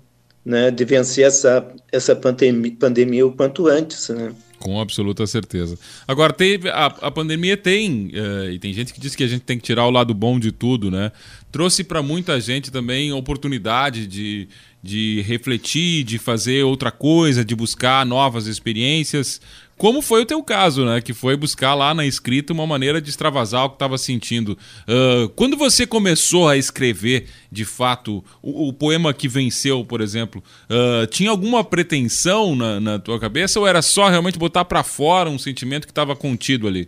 né, 0.45 0.71
de 0.71 0.85
vencer 0.85 1.27
essa, 1.27 1.67
essa 1.93 2.17
pandemia, 2.17 2.75
pandemia 2.79 3.27
o 3.27 3.33
quanto 3.33 3.67
antes. 3.67 4.09
Né? 4.09 4.33
Com 4.61 4.79
absoluta 4.79 5.27
certeza. 5.27 5.79
Agora, 6.07 6.35
teve, 6.35 6.69
a, 6.69 6.87
a 6.87 7.11
pandemia 7.11 7.57
tem, 7.57 8.09
uh, 8.09 8.51
e 8.51 8.59
tem 8.59 8.75
gente 8.75 8.93
que 8.93 9.01
diz 9.01 9.17
que 9.17 9.25
a 9.25 9.27
gente 9.27 9.41
tem 9.41 9.57
que 9.57 9.65
tirar 9.65 9.87
o 9.87 9.91
lado 9.91 10.13
bom 10.13 10.39
de 10.39 10.53
tudo, 10.53 10.91
né? 10.91 11.11
Trouxe 11.51 11.83
para 11.83 12.03
muita 12.03 12.39
gente 12.39 12.71
também 12.71 13.11
oportunidade 13.11 14.07
de, 14.07 14.47
de 14.83 15.23
refletir, 15.23 16.05
de 16.05 16.19
fazer 16.19 16.63
outra 16.63 16.91
coisa, 16.91 17.43
de 17.43 17.57
buscar 17.57 18.05
novas 18.05 18.47
experiências. 18.47 19.41
Como 19.81 20.03
foi 20.03 20.21
o 20.21 20.27
teu 20.27 20.43
caso, 20.43 20.85
né? 20.85 21.01
Que 21.01 21.15
foi 21.15 21.35
buscar 21.39 21.75
lá 21.75 21.95
na 21.95 22.05
escrita 22.05 22.53
uma 22.53 22.67
maneira 22.67 23.01
de 23.01 23.09
extravasar 23.09 23.65
o 23.65 23.71
que 23.71 23.77
estava 23.77 23.97
sentindo. 23.97 24.59
Uh, 24.87 25.31
quando 25.31 25.57
você 25.57 25.87
começou 25.87 26.47
a 26.47 26.59
escrever, 26.59 27.29
de 27.51 27.65
fato, 27.65 28.23
o, 28.43 28.69
o 28.69 28.75
poema 28.75 29.15
que 29.15 29.27
venceu, 29.27 29.83
por 29.83 30.03
exemplo, 30.03 30.45
uh, 30.69 31.07
tinha 31.07 31.31
alguma 31.31 31.65
pretensão 31.65 32.55
na, 32.55 32.79
na, 32.79 32.99
tua 32.99 33.19
cabeça 33.19 33.59
ou 33.59 33.67
era 33.67 33.81
só 33.81 34.11
realmente 34.11 34.39
botar 34.39 34.67
para 34.67 34.83
fora 34.83 35.31
um 35.31 35.39
sentimento 35.39 35.87
que 35.87 35.93
estava 35.93 36.15
contido 36.15 36.69
ali? 36.69 36.87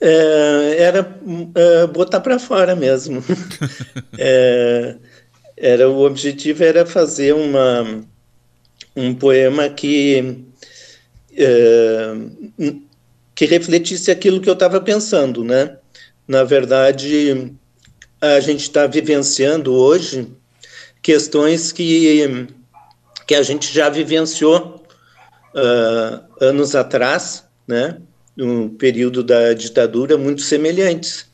É, 0.00 0.76
era 0.76 1.20
botar 1.94 2.18
para 2.18 2.40
fora 2.40 2.74
mesmo. 2.74 3.22
é, 4.18 4.96
era 5.56 5.88
o 5.88 6.04
objetivo 6.04 6.64
era 6.64 6.84
fazer 6.84 7.32
uma 7.32 8.04
um 8.96 9.14
poema 9.14 9.68
que 9.68 10.46
é, 11.36 12.72
que 13.34 13.44
refletisse 13.44 14.10
aquilo 14.10 14.40
que 14.40 14.48
eu 14.48 14.54
estava 14.54 14.80
pensando, 14.80 15.44
né? 15.44 15.76
Na 16.26 16.42
verdade, 16.42 17.52
a 18.20 18.40
gente 18.40 18.62
está 18.62 18.86
vivenciando 18.86 19.74
hoje 19.74 20.26
questões 21.02 21.70
que, 21.70 22.48
que 23.26 23.34
a 23.34 23.42
gente 23.42 23.72
já 23.72 23.88
vivenciou 23.88 24.82
uh, 25.54 26.44
anos 26.44 26.74
atrás, 26.74 27.44
né? 27.68 27.98
No 28.34 28.70
período 28.70 29.22
da 29.22 29.52
ditadura, 29.52 30.18
muito 30.18 30.42
semelhantes, 30.42 31.26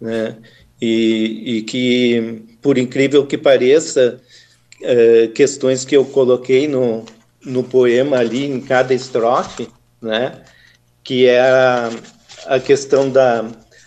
né? 0.00 0.36
E, 0.80 1.58
e 1.58 1.62
que, 1.62 2.42
por 2.60 2.76
incrível 2.76 3.26
que 3.26 3.38
pareça, 3.38 4.20
uh, 4.82 5.28
questões 5.32 5.84
que 5.84 5.96
eu 5.96 6.04
coloquei 6.04 6.68
no, 6.68 7.06
no 7.44 7.62
poema 7.62 8.18
ali 8.18 8.44
em 8.44 8.60
cada 8.60 8.94
estrofe, 8.94 9.68
né? 10.00 10.42
Que 11.02 11.26
é 11.26 11.40
a, 11.40 11.90
a 12.46 12.60
questão 12.60 13.10
da, 13.10 13.44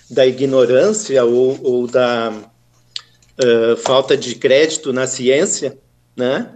da 0.10 0.26
ignorância 0.26 1.24
ou, 1.26 1.60
ou 1.64 1.88
da 1.88 2.32
uh, 2.32 3.78
falta 3.78 4.16
de 4.16 4.36
crédito 4.36 4.94
na 4.94 5.08
ciência, 5.08 5.78
né? 6.16 6.54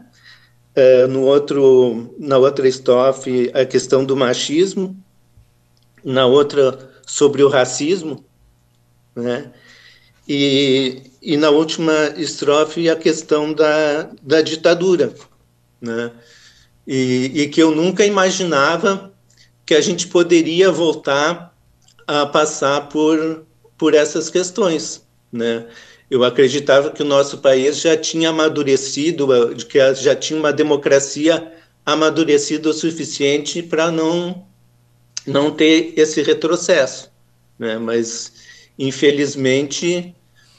Uh, 0.76 1.08
no 1.08 1.24
outro, 1.24 2.16
na 2.18 2.38
outra 2.38 2.68
estrofe, 2.68 3.52
a 3.54 3.66
questão 3.66 4.06
do 4.06 4.16
machismo, 4.16 4.96
na 6.04 6.26
outra 6.26 6.92
sobre 7.06 7.44
o 7.44 7.50
racismo, 7.50 8.24
né? 9.16 9.52
E, 10.28 11.02
e 11.22 11.36
na 11.36 11.50
última 11.50 11.94
estrofe 12.16 12.90
a 12.90 12.96
questão 12.96 13.52
da, 13.54 14.10
da 14.22 14.42
ditadura, 14.42 15.14
né? 15.82 16.12
E, 16.86 17.32
e 17.34 17.48
que 17.48 17.62
eu 17.62 17.76
nunca 17.76 18.06
imaginava 18.06 19.12
que 19.66 19.74
a 19.74 19.82
gente 19.82 20.08
poderia 20.08 20.72
voltar 20.72 21.56
a 22.08 22.26
passar 22.26 22.90
por, 22.90 23.46
por 23.78 23.94
essas 23.94 24.30
questões, 24.30 25.06
né? 25.32 25.66
Eu 26.10 26.26
acreditava 26.26 26.92
que 26.92 27.02
o 27.02 27.06
nosso 27.06 27.38
país 27.38 27.80
já 27.80 27.96
tinha 27.96 28.30
amadurecido, 28.30 29.28
que 29.70 29.94
já 29.96 30.14
tinha 30.14 30.38
uma 30.38 30.52
democracia 30.52 31.52
amadurecida 31.86 32.70
o 32.70 32.74
suficiente 32.74 33.64
para 33.64 33.90
não 33.90 34.46
não 35.26 35.52
ter 35.52 35.94
esse 35.96 36.22
retrocesso, 36.22 37.10
né? 37.58 37.78
Mas 37.78 38.34
infelizmente 38.78 40.14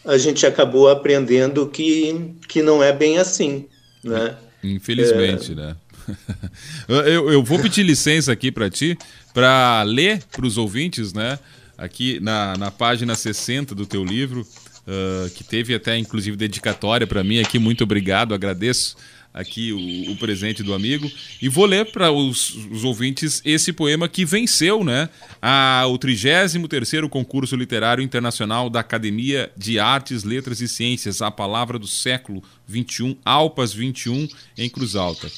a 0.04 0.16
gente 0.16 0.46
acabou 0.46 0.88
aprendendo 0.88 1.66
que 1.68 2.34
que 2.48 2.62
não 2.62 2.82
é 2.82 2.92
bem 2.92 3.18
assim, 3.18 3.66
né? 4.02 4.38
Infelizmente, 4.64 5.52
é, 5.52 5.54
né? 5.54 5.76
eu, 6.88 7.30
eu, 7.30 7.42
vou 7.42 7.58
pedir 7.58 7.82
licença 7.82 8.32
aqui 8.32 8.50
para 8.50 8.68
ti, 8.70 8.96
para 9.32 9.82
ler 9.82 10.22
para 10.30 10.46
os 10.46 10.58
ouvintes, 10.58 11.12
né? 11.12 11.38
Aqui 11.76 12.20
na, 12.20 12.56
na 12.56 12.70
página 12.70 13.14
60 13.14 13.74
do 13.74 13.86
teu 13.86 14.04
livro, 14.04 14.46
uh, 14.86 15.30
que 15.30 15.42
teve 15.42 15.74
até 15.74 15.96
inclusive 15.98 16.36
dedicatória 16.36 17.06
para 17.06 17.24
mim 17.24 17.40
aqui. 17.40 17.58
Muito 17.58 17.84
obrigado, 17.84 18.34
agradeço 18.34 18.96
aqui 19.32 19.72
o, 19.72 20.12
o, 20.12 20.16
presente 20.16 20.62
do 20.62 20.74
amigo. 20.74 21.10
E 21.40 21.48
vou 21.48 21.64
ler 21.64 21.90
para 21.90 22.12
os, 22.12 22.54
os, 22.70 22.84
ouvintes 22.84 23.40
esse 23.44 23.72
poema 23.72 24.08
que 24.08 24.24
venceu 24.24 24.84
né, 24.84 25.08
a, 25.40 25.84
o 25.88 25.96
33 25.96 26.92
Concurso 27.10 27.56
Literário 27.56 28.04
Internacional 28.04 28.68
da 28.68 28.80
Academia 28.80 29.50
de 29.56 29.78
Artes, 29.78 30.24
Letras 30.24 30.60
e 30.60 30.68
Ciências, 30.68 31.22
a 31.22 31.30
palavra 31.30 31.78
do 31.78 31.86
século 31.86 32.42
21, 32.68 33.16
Alpas 33.24 33.72
21, 33.72 34.28
em 34.58 34.68
Cruz 34.68 34.94
Alta. 34.94 35.30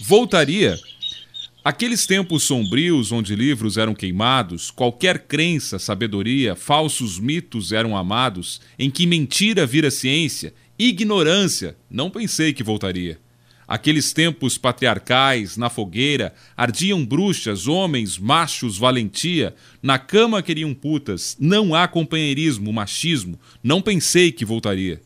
Voltaria. 0.00 0.78
Aqueles 1.64 2.06
tempos 2.06 2.42
sombrios 2.42 3.12
onde 3.12 3.36
livros 3.36 3.76
eram 3.76 3.94
queimados, 3.94 4.70
qualquer 4.70 5.26
crença, 5.26 5.78
sabedoria, 5.78 6.56
falsos 6.56 7.20
mitos 7.20 7.70
eram 7.72 7.96
amados, 7.96 8.60
em 8.78 8.90
que 8.90 9.06
mentira 9.06 9.64
vira 9.64 9.90
ciência, 9.90 10.52
ignorância, 10.78 11.76
não 11.88 12.10
pensei 12.10 12.52
que 12.52 12.64
voltaria. 12.64 13.20
Aqueles 13.68 14.12
tempos 14.12 14.58
patriarcais, 14.58 15.56
na 15.56 15.70
fogueira, 15.70 16.34
ardiam 16.56 17.04
bruxas, 17.04 17.68
homens, 17.68 18.18
machos, 18.18 18.76
valentia, 18.76 19.54
na 19.80 19.98
cama 19.98 20.42
queriam 20.42 20.74
putas, 20.74 21.36
não 21.38 21.74
há 21.74 21.86
companheirismo, 21.86 22.72
machismo, 22.72 23.38
não 23.62 23.80
pensei 23.80 24.32
que 24.32 24.44
voltaria. 24.44 25.00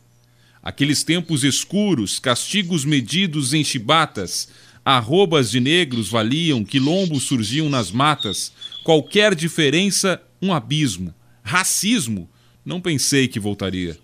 Aqueles 0.61 1.01
tempos 1.01 1.45
escuros, 1.45 2.19
castigos 2.19 2.83
medidos 2.83 3.53
em 3.53 3.63
chibatas, 3.63 4.49
Arrobas 4.89 5.51
de 5.51 5.59
negros 5.59 6.07
valiam, 6.07 6.63
quilombos 6.63 7.23
surgiam 7.23 7.67
nas 7.67 7.91
matas. 7.91 8.53
Qualquer 8.85 9.35
diferença, 9.35 10.21
um 10.41 10.53
abismo. 10.53 11.13
Racismo, 11.43 12.29
não 12.63 12.79
pensei 12.79 13.27
que 13.27 13.37
voltaria. 13.37 13.99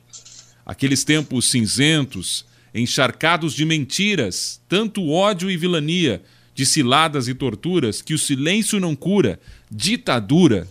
Aqueles 0.65 1.06
tempos 1.06 1.50
cinzentos, 1.50 2.46
encharcados 2.76 3.54
de 3.54 3.63
mentiras, 3.63 4.60
tanto 4.67 5.10
ódio 5.10 5.50
e 5.50 5.56
vilania, 5.56 6.22
de 6.54 6.65
ciladas 6.65 7.30
e 7.30 7.34
torturas, 7.34 8.02
que 8.02 8.13
o 8.13 8.19
silêncio 8.19 8.78
não 8.78 8.93
cura, 8.93 9.39
ditadura, 9.72 10.67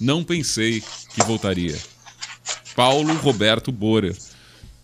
não 0.00 0.24
pensei 0.24 0.82
que 1.14 1.22
voltaria. 1.26 1.78
Paulo 2.74 3.12
Roberto 3.16 3.70
Bora. 3.70 4.16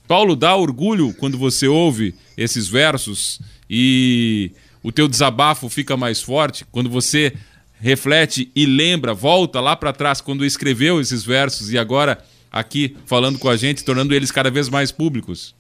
Paulo, 0.09 0.35
dá 0.35 0.57
orgulho 0.57 1.13
quando 1.13 1.37
você 1.37 1.69
ouve 1.69 2.15
esses 2.35 2.67
versos 2.67 3.39
e 3.69 4.51
o 4.83 4.91
teu 4.91 5.07
desabafo 5.07 5.69
fica 5.69 5.99
mais 5.99 6.23
forte 6.23 6.65
quando 6.73 6.89
você 6.89 7.35
reflete 7.79 8.51
e 8.57 8.65
lembra, 8.65 9.13
volta 9.13 9.61
lá 9.61 9.77
para 9.77 9.93
trás 9.93 10.23
quando 10.23 10.47
escreveu 10.47 10.99
esses 10.99 11.23
versos 11.23 11.71
e 11.71 11.79
agora 11.79 12.19
aqui 12.51 12.97
falando 13.05 13.39
com 13.39 13.51
a 13.51 13.57
gente, 13.57 13.85
tornando 13.85 14.15
eles 14.15 14.31
cada 14.31 14.51
vez 14.51 14.71
mais 14.71 14.91
públicos. 14.91 15.55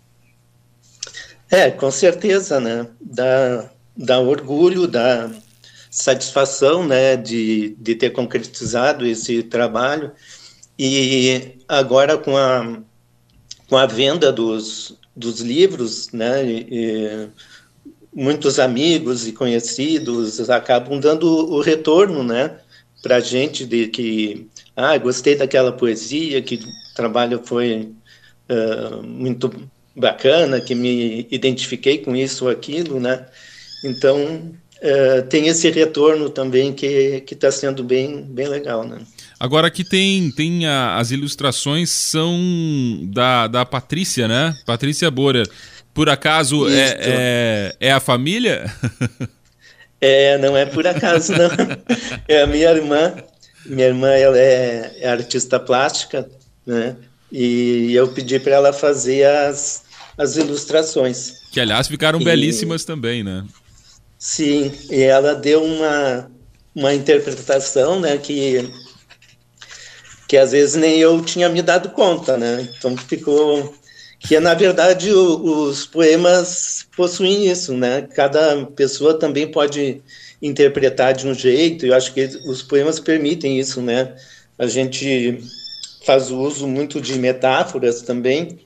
É, 1.51 1.71
com 1.71 1.91
certeza, 1.91 2.59
né? 2.59 2.87
Dá, 2.99 3.71
dá 3.95 4.19
orgulho, 4.19 4.87
dá 4.87 5.31
satisfação, 5.91 6.87
né, 6.87 7.17
de, 7.17 7.77
de 7.79 7.95
ter 7.95 8.11
concretizado 8.11 9.07
esse 9.07 9.43
trabalho. 9.43 10.11
E 10.79 11.59
agora 11.69 12.17
com 12.17 12.37
a, 12.37 12.79
com 13.69 13.77
a 13.77 13.87
venda 13.87 14.33
dos, 14.33 14.99
dos 15.15 15.41
livros, 15.41 16.11
né, 16.13 16.45
e, 16.45 17.29
muitos 18.13 18.59
amigos 18.59 19.29
e 19.29 19.33
conhecidos 19.33 20.49
acabam 20.51 20.99
dando 20.99 21.27
o 21.27 21.61
retorno, 21.61 22.25
né, 22.25 22.59
para 23.03 23.21
gente 23.21 23.65
de 23.65 23.89
que, 23.89 24.49
ah, 24.75 24.97
gostei 24.99 25.37
daquela 25.37 25.71
poesia, 25.71 26.43
que 26.43 26.57
o 26.57 26.95
trabalho 26.95 27.41
foi 27.45 27.93
uh, 28.51 29.03
muito 29.03 29.53
bacana, 29.95 30.61
que 30.61 30.75
me 30.75 31.27
identifiquei 31.31 31.99
com 31.99 32.17
isso 32.17 32.47
ou 32.47 32.51
aquilo, 32.51 32.99
né, 32.99 33.27
então 33.85 34.53
uh, 34.79 35.23
tem 35.29 35.47
esse 35.47 35.71
retorno 35.71 36.31
também 36.31 36.73
que 36.73 37.21
que 37.21 37.35
está 37.35 37.53
sendo 37.53 37.85
bem 37.85 38.23
bem 38.23 38.49
legal, 38.49 38.83
né. 38.85 38.99
Agora 39.41 39.69
aqui 39.69 39.85
tem, 39.85 40.31
tem 40.33 40.67
a, 40.67 40.97
as 40.97 41.11
ilustrações 41.11 41.91
são 41.91 42.37
da, 43.05 43.47
da 43.47 43.65
Patrícia, 43.65 44.27
né? 44.27 44.57
Patrícia 44.67 45.11
Borer. 45.11 45.49
Por 45.95 46.09
acaso 46.09 46.69
é, 46.69 46.97
é, 46.99 47.77
é, 47.81 47.93
a 47.93 48.01
família? 48.01 48.73
É, 50.01 50.39
não 50.39 50.57
é 50.57 50.65
por 50.65 50.87
acaso, 50.87 51.33
não. 51.33 51.51
É 52.29 52.43
a 52.43 52.47
minha 52.47 52.71
irmã. 52.71 53.17
Minha 53.67 53.89
irmã 53.89 54.11
ela 54.11 54.39
é, 54.39 54.97
é 55.01 55.09
artista 55.09 55.59
plástica, 55.59 56.29
né? 56.65 56.95
E 57.33 57.93
eu 57.95 58.07
pedi 58.07 58.39
para 58.39 58.55
ela 58.55 58.73
fazer 58.73 59.27
as, 59.27 59.83
as 60.17 60.37
ilustrações. 60.37 61.41
Que, 61.51 61.59
aliás, 61.59 61.89
ficaram 61.89 62.21
e... 62.21 62.25
belíssimas 62.25 62.85
também, 62.85 63.25
né? 63.25 63.45
Sim, 64.17 64.73
e 64.89 65.03
ela 65.03 65.35
deu 65.35 65.65
uma, 65.65 66.31
uma 66.75 66.95
interpretação, 66.95 67.99
né? 67.99 68.17
Que 68.19 68.71
que 70.29 70.37
às 70.37 70.53
vezes 70.53 70.77
nem 70.77 70.99
eu 70.99 71.23
tinha 71.23 71.49
me 71.49 71.63
dado 71.63 71.89
conta, 71.91 72.37
né? 72.37 72.69
Então 72.77 72.95
ficou 72.97 73.75
que 74.21 74.39
na 74.39 74.53
verdade 74.53 75.11
o, 75.11 75.69
os 75.69 75.87
poemas 75.87 76.87
possuem 76.95 77.51
isso, 77.51 77.73
né? 77.73 78.03
Cada 78.15 78.67
pessoa 78.67 79.19
também 79.19 79.51
pode 79.51 80.03
interpretar 80.43 81.15
de 81.15 81.27
um 81.27 81.35
jeito. 81.35 81.87
Eu 81.87 81.95
acho 81.95 82.13
que 82.13 82.25
os 82.47 82.63
poemas 82.63 83.01
permitem 83.01 83.59
isso, 83.59 83.81
né? 83.81 84.15
A 84.59 84.67
gente 84.67 85.43
faz 86.05 86.31
uso 86.31 86.67
muito 86.67 87.01
de 87.01 87.19
metáforas 87.19 88.03
também, 88.03 88.59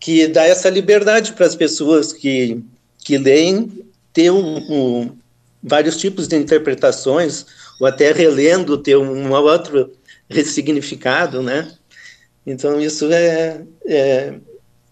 que 0.00 0.26
dá 0.26 0.44
essa 0.44 0.70
liberdade 0.70 1.32
para 1.32 1.46
as 1.46 1.54
pessoas 1.54 2.12
que 2.12 2.62
que 3.04 3.18
leem 3.18 3.84
ter 4.12 4.32
um, 4.32 4.56
um, 4.56 5.16
vários 5.62 5.96
tipos 5.96 6.26
de 6.26 6.36
interpretações, 6.36 7.46
ou 7.80 7.86
até 7.86 8.10
relendo 8.10 8.78
ter 8.78 8.96
um 8.96 9.30
outro 9.32 9.92
ressignificado, 10.28 11.42
né? 11.42 11.70
Então 12.46 12.80
isso 12.80 13.10
é, 13.12 13.62
é, 13.86 14.34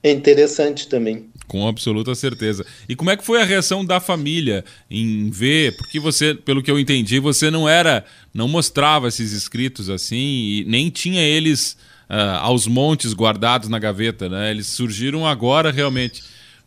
é 0.03 0.11
interessante 0.11 0.89
também. 0.89 1.31
Com 1.47 1.69
absoluta 1.69 2.15
certeza. 2.15 2.65
E 2.89 2.97
como 2.97 3.11
é 3.11 3.17
que 3.17 3.25
foi 3.25 3.41
a 3.41 3.45
reação 3.45 3.85
da 3.85 4.01
família 4.01 4.65
em 4.91 5.31
ver? 5.31 5.77
Porque 5.77 6.01
você, 6.01 6.35
pelo 6.35 6.63
que 6.63 6.71
eu 6.71 6.79
entendi, 6.79 7.19
você 7.19 7.51
não 7.51 7.69
era, 7.69 8.05
não 8.33 8.49
mostrava 8.49 9.09
esses 9.09 9.33
escritos 9.33 9.91
assim 9.91 10.17
e 10.17 10.65
nem 10.67 10.89
tinha 10.89 11.23
eles 11.23 11.77
uh, 12.09 12.39
aos 12.41 12.67
montes 12.67 13.13
guardados 13.13 13.69
na 13.69 13.79
gaveta, 13.79 14.29
né? 14.29 14.51
Eles 14.51 14.69
surgiram 14.69 15.27
agora 15.27 15.71
realmente. 15.71 16.23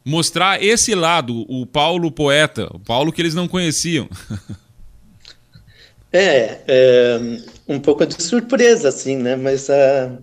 Mostrar 0.06 0.64
esse 0.64 0.96
lado, 0.96 1.46
o 1.50 1.66
Paulo 1.66 2.10
poeta, 2.10 2.70
o 2.74 2.80
Paulo 2.80 3.12
que 3.12 3.22
eles 3.22 3.34
não 3.36 3.48
conheciam. 3.48 4.08
É, 6.14 6.62
é, 6.66 7.20
um 7.68 7.80
pouco 7.80 8.06
de 8.06 8.22
surpresa, 8.22 8.90
assim, 8.90 9.18
né? 9.18 9.36
Mas 9.36 9.70
a, 9.70 10.18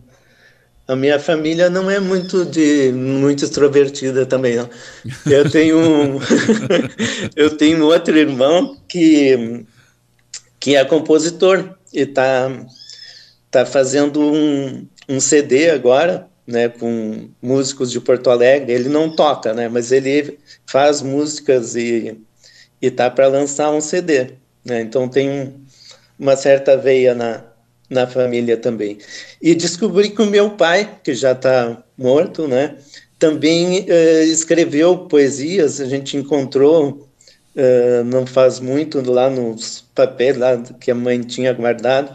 a 0.89 0.97
minha 0.97 1.19
família 1.19 1.69
não 1.71 1.91
é 1.91 2.01
muito 2.01 2.45
de 2.45 2.93
muito 2.93 3.45
extrovertida 3.45 4.27
também, 4.27 4.57
não. 4.57 4.69
Eu 5.27 5.51
tenho 5.51 5.79
um, 5.79 6.19
eu 7.37 7.57
tenho 7.57 7.85
outro 7.85 8.17
irmão 8.17 8.77
que 8.89 9.65
que 10.59 10.77
é 10.77 10.85
compositor 10.85 11.77
e 11.93 12.07
tá 12.07 12.51
tá 13.51 13.67
fazendo 13.67 14.21
um, 14.21 14.87
um 15.09 15.21
CD 15.21 15.71
agora, 15.71 16.29
né, 16.47 16.69
com 16.69 17.31
músicos 17.41 17.91
de 17.91 18.01
Porto 18.01 18.31
Alegre. 18.31 18.73
Ele 18.73 18.89
não 18.89 19.15
toca, 19.15 19.53
né, 19.55 19.69
mas 19.69 19.93
ele 19.93 20.39
faz 20.67 21.03
músicas 21.03 21.77
e 21.77 22.19
e 22.83 22.91
tá 22.91 23.11
para 23.11 23.29
lançar 23.29 23.71
um 23.71 23.81
CD, 23.81 24.33
né? 24.65 24.83
Então 24.83 25.09
tem 25.09 25.31
um 25.31 25.64
uma 26.19 26.37
certa 26.37 26.77
veia 26.77 27.15
na, 27.15 27.43
na 27.91 28.07
família 28.07 28.57
também. 28.57 28.99
E 29.41 29.55
descobri 29.55 30.11
que 30.11 30.23
o 30.23 30.27
meu 30.27 30.51
pai, 30.51 30.99
que 31.03 31.15
já 31.15 31.33
está 31.33 31.83
morto, 31.97 32.49
né, 32.49 32.77
também 33.19 33.81
uh, 33.81 34.23
escreveu 34.25 34.99
poesias, 35.07 35.81
a 35.81 35.87
gente 35.87 36.17
encontrou 36.17 37.09
uh, 37.55 38.05
não 38.05 38.27
faz 38.27 38.61
muito 38.61 39.01
lá 39.11 39.31
nos 39.31 39.85
papéis 39.95 40.37
lá 40.37 40.61
que 40.81 40.91
a 40.91 40.95
mãe 40.95 41.21
tinha 41.21 41.53
guardado 41.53 42.11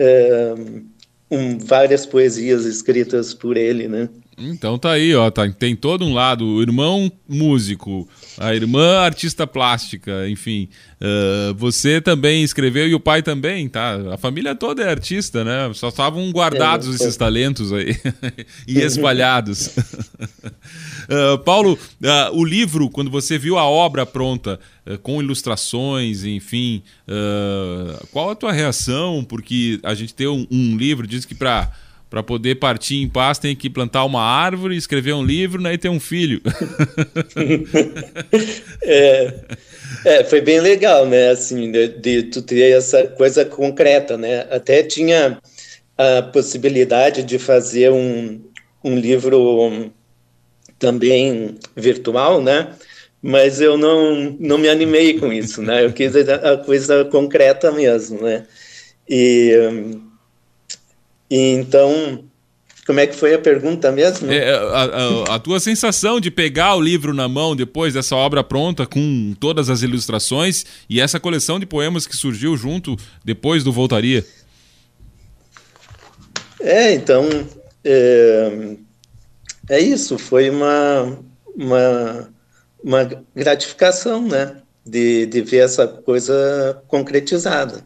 uh, 0.00 0.82
um, 1.30 1.58
várias 1.58 2.06
poesias 2.06 2.64
escritas 2.64 3.32
por 3.34 3.56
ele, 3.56 3.88
né? 3.88 4.08
Então 4.38 4.78
tá 4.78 4.92
aí, 4.92 5.14
ó, 5.14 5.30
tá, 5.30 5.48
tem 5.50 5.76
todo 5.76 6.04
um 6.04 6.14
lado, 6.14 6.46
o 6.46 6.62
irmão 6.62 7.12
músico, 7.28 8.08
a 8.38 8.54
irmã 8.54 8.98
artista 9.00 9.46
plástica, 9.46 10.28
enfim. 10.28 10.68
Uh, 11.00 11.54
você 11.54 12.00
também 12.00 12.42
escreveu 12.42 12.88
e 12.88 12.94
o 12.94 13.00
pai 13.00 13.22
também, 13.22 13.68
tá? 13.68 14.14
A 14.14 14.16
família 14.16 14.54
toda 14.54 14.82
é 14.82 14.88
artista, 14.88 15.44
né? 15.44 15.70
Só 15.74 15.88
estavam 15.88 16.30
guardados 16.30 16.88
é, 16.88 16.94
esses 16.94 17.16
talentos 17.16 17.72
aí 17.72 17.94
e 18.66 18.78
espalhados. 18.80 19.66
uh, 19.66 21.38
Paulo, 21.44 21.74
uh, 21.74 22.36
o 22.36 22.44
livro, 22.44 22.88
quando 22.88 23.10
você 23.10 23.36
viu 23.36 23.58
a 23.58 23.64
obra 23.64 24.06
pronta, 24.06 24.58
com 25.04 25.22
ilustrações, 25.22 26.24
enfim, 26.24 26.82
qual 28.10 28.30
a 28.30 28.34
tua 28.34 28.50
reação? 28.50 29.22
Porque 29.22 29.78
a 29.84 29.94
gente 29.94 30.12
tem 30.12 30.26
um, 30.26 30.44
um 30.50 30.76
livro, 30.76 31.06
diz 31.06 31.24
que 31.24 31.36
para 31.36 31.70
para 32.12 32.22
poder 32.22 32.56
partir 32.56 32.96
em 32.96 33.08
paz 33.08 33.38
tem 33.38 33.56
que 33.56 33.70
plantar 33.70 34.04
uma 34.04 34.20
árvore, 34.20 34.76
escrever 34.76 35.14
um 35.14 35.24
livro 35.24 35.62
né, 35.62 35.72
e 35.72 35.78
ter 35.78 35.88
um 35.88 35.98
filho. 35.98 36.42
é, 38.84 39.34
é, 40.04 40.24
foi 40.24 40.42
bem 40.42 40.60
legal, 40.60 41.06
né? 41.06 41.30
Assim, 41.30 41.72
de, 41.72 41.88
de 41.88 42.24
tu 42.24 42.42
ter 42.42 42.76
essa 42.76 43.06
coisa 43.06 43.46
concreta, 43.46 44.18
né? 44.18 44.46
Até 44.50 44.82
tinha 44.82 45.38
a 45.96 46.20
possibilidade 46.20 47.22
de 47.22 47.38
fazer 47.38 47.90
um, 47.90 48.42
um 48.84 48.94
livro 48.94 49.90
também 50.78 51.56
virtual, 51.74 52.42
né? 52.42 52.74
Mas 53.22 53.58
eu 53.58 53.78
não, 53.78 54.36
não 54.38 54.58
me 54.58 54.68
animei 54.68 55.18
com 55.18 55.32
isso, 55.32 55.62
né? 55.62 55.82
Eu 55.82 55.94
quis 55.94 56.14
a 56.14 56.58
coisa 56.58 57.06
concreta 57.06 57.72
mesmo, 57.72 58.20
né? 58.20 58.44
E 59.08 59.54
então, 61.36 62.24
como 62.86 62.98
é 62.98 63.06
que 63.06 63.14
foi 63.14 63.32
a 63.32 63.38
pergunta 63.38 63.92
mesmo? 63.92 64.30
É, 64.30 64.52
a, 64.52 64.82
a, 65.30 65.34
a, 65.36 65.38
tua 65.38 65.60
sensação 65.60 66.20
de 66.20 66.30
pegar 66.30 66.74
o 66.74 66.80
livro 66.80 67.14
na 67.14 67.28
mão 67.28 67.54
depois 67.54 67.94
dessa 67.94 68.16
obra 68.16 68.42
pronta, 68.42 68.86
com 68.86 69.34
todas 69.38 69.70
as 69.70 69.82
ilustrações, 69.82 70.64
e 70.90 71.00
essa 71.00 71.20
coleção 71.20 71.60
de 71.60 71.66
poemas 71.66 72.06
que 72.06 72.16
surgiu 72.16 72.56
junto 72.56 72.96
depois 73.24 73.62
do 73.62 73.72
Voltaria. 73.72 74.26
É, 76.60 76.92
então. 76.92 77.28
É, 77.84 78.76
é 79.68 79.80
isso, 79.80 80.18
foi 80.18 80.50
uma, 80.50 81.18
uma, 81.54 82.30
uma 82.82 83.24
gratificação, 83.34 84.26
né? 84.26 84.56
De, 84.84 85.26
de 85.26 85.40
ver 85.42 85.58
essa 85.58 85.86
coisa 85.86 86.82
concretizada. 86.88 87.84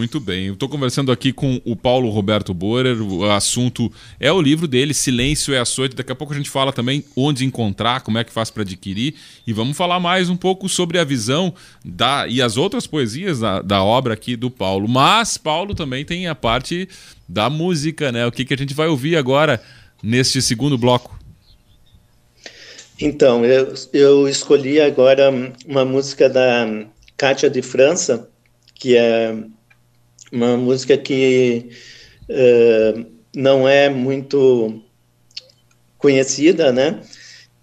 Muito 0.00 0.18
bem. 0.18 0.50
Estou 0.50 0.66
conversando 0.66 1.12
aqui 1.12 1.30
com 1.30 1.60
o 1.62 1.76
Paulo 1.76 2.08
Roberto 2.08 2.54
Borer. 2.54 3.02
O 3.02 3.30
assunto 3.30 3.92
é 4.18 4.32
o 4.32 4.40
livro 4.40 4.66
dele, 4.66 4.94
Silêncio 4.94 5.52
é 5.52 5.58
Açoite. 5.58 5.94
Daqui 5.94 6.10
a 6.10 6.14
pouco 6.14 6.32
a 6.32 6.36
gente 6.36 6.48
fala 6.48 6.72
também 6.72 7.04
onde 7.14 7.44
encontrar, 7.44 8.00
como 8.00 8.16
é 8.16 8.24
que 8.24 8.32
faz 8.32 8.50
para 8.50 8.62
adquirir. 8.62 9.14
E 9.46 9.52
vamos 9.52 9.76
falar 9.76 10.00
mais 10.00 10.30
um 10.30 10.38
pouco 10.38 10.70
sobre 10.70 10.98
a 10.98 11.04
visão 11.04 11.52
da, 11.84 12.26
e 12.26 12.40
as 12.40 12.56
outras 12.56 12.86
poesias 12.86 13.40
da, 13.40 13.60
da 13.60 13.84
obra 13.84 14.14
aqui 14.14 14.36
do 14.36 14.50
Paulo. 14.50 14.88
Mas 14.88 15.36
Paulo 15.36 15.74
também 15.74 16.02
tem 16.02 16.28
a 16.28 16.34
parte 16.34 16.88
da 17.28 17.50
música, 17.50 18.10
né? 18.10 18.26
O 18.26 18.32
que, 18.32 18.46
que 18.46 18.54
a 18.54 18.56
gente 18.56 18.72
vai 18.72 18.88
ouvir 18.88 19.16
agora 19.16 19.62
neste 20.02 20.40
segundo 20.40 20.78
bloco? 20.78 21.14
Então, 22.98 23.44
eu, 23.44 23.74
eu 23.92 24.26
escolhi 24.26 24.80
agora 24.80 25.30
uma 25.66 25.84
música 25.84 26.26
da 26.26 26.86
Cátia 27.18 27.50
de 27.50 27.60
França, 27.60 28.30
que 28.74 28.96
é 28.96 29.36
uma 30.32 30.56
música 30.56 30.96
que 30.96 31.70
uh, 32.28 33.06
não 33.34 33.68
é 33.68 33.88
muito 33.88 34.82
conhecida, 35.98 36.72
né? 36.72 37.00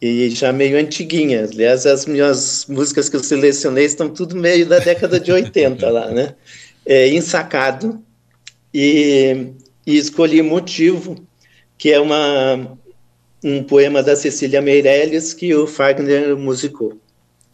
E 0.01 0.29
já 0.29 0.53
meio 0.53 0.77
antiguinha. 0.77 1.45
Aliás, 1.45 1.85
as 1.85 2.05
minhas 2.05 2.65
músicas 2.67 3.09
que 3.09 3.15
eu 3.15 3.23
selecionei 3.23 3.85
estão 3.85 4.09
tudo 4.09 4.35
meio 4.35 4.65
da 4.65 4.79
década 4.79 5.19
de 5.19 5.31
80 5.31 5.89
lá, 5.89 6.11
né? 6.11 6.35
É, 6.85 7.07
ensacado. 7.09 8.01
E 8.73 9.53
e 9.87 9.97
escolhi 9.97 10.41
Motivo, 10.41 11.15
que 11.77 11.93
é 11.93 11.99
uma, 11.99 12.77
um 13.41 13.63
poema 13.63 14.03
da 14.03 14.17
Cecília 14.17 14.61
Meirelles 14.61 15.33
que 15.33 15.55
o 15.55 15.65
Fagner 15.65 16.35
musicou. 16.35 16.99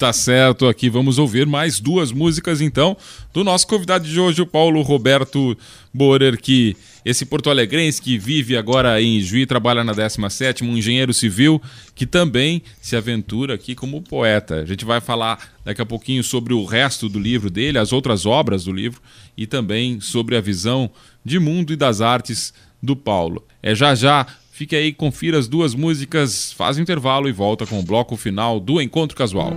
Tá 0.04 0.12
certo, 0.12 0.68
aqui 0.68 0.89
vamos 0.89 1.18
ouvir 1.18 1.48
mais 1.48 1.80
duas 1.80 2.12
músicas 2.12 2.60
então 2.60 2.98
do 3.34 3.42
nosso 3.42 3.66
convidado 3.66 4.06
de 4.06 4.20
hoje, 4.20 4.42
o 4.42 4.46
Paulo 4.46 4.82
Roberto 4.82 5.58
Borer, 5.94 6.38
que 6.38 6.76
esse 7.06 7.26
porto-alegrense 7.26 8.02
que 8.02 8.18
vive 8.18 8.58
agora 8.58 9.02
em 9.02 9.22
Juí, 9.22 9.46
trabalha 9.46 9.82
na 9.82 9.94
17ª, 9.94 10.62
um 10.62 10.76
engenheiro 10.76 11.13
civil 11.13 11.62
que 11.96 12.06
também 12.06 12.62
se 12.82 12.98
aventura 12.98 13.54
aqui 13.54 13.76
como 13.76 14.02
poeta. 14.02 14.56
A 14.56 14.66
gente 14.66 14.84
vai 14.84 15.00
falar 15.00 15.39
daqui 15.63 15.82
a 15.82 15.86
pouquinho 15.86 16.22
sobre 16.22 16.54
o 16.54 16.66
resto 16.66 17.08
do 17.08 17.18
livro 17.18 17.50
dele, 17.50 17.78
as 17.78 17.94
outras 17.94 18.26
obras 18.26 18.66
do 18.66 18.74
livro 18.74 19.02
e 19.38 19.48
também 19.48 20.02
sobre 20.02 20.36
a 20.36 20.42
visão 20.42 20.92
de 21.24 21.39
mundo 21.39 21.72
e 21.72 21.78
das 21.78 22.02
artes 22.02 22.54
do 22.82 22.94
Paulo. 22.94 23.42
É 23.62 23.74
já 23.74 23.96
já 23.96 24.28
Fique 24.56 24.76
aí, 24.76 24.94
confira 24.94 25.39
as 25.39 25.48
duas 25.48 25.74
músicas, 25.74 26.54
faz 26.54 26.78
intervalo 26.78 27.28
e 27.28 27.32
volta 27.32 27.66
com 27.66 27.80
o 27.80 27.82
bloco 27.82 28.16
final 28.16 28.60
do 28.60 28.80
Encontro 28.80 29.18
Casual. 29.18 29.52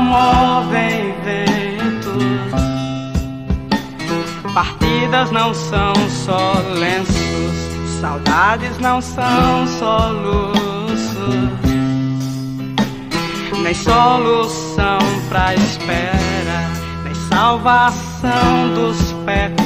Movem 0.00 1.14
ventos, 1.24 2.52
partidas 4.54 5.30
não 5.30 5.52
são 5.54 5.92
só 6.08 6.54
lenços, 6.78 8.00
saudades 8.00 8.78
não 8.78 9.00
são 9.00 9.66
só 9.78 10.08
luxo, 10.08 11.30
nem 13.62 13.74
solução 13.74 14.98
pra 15.28 15.54
espera, 15.54 16.70
nem 17.04 17.14
salvação 17.14 18.74
dos 18.74 19.12
pecados. 19.24 19.60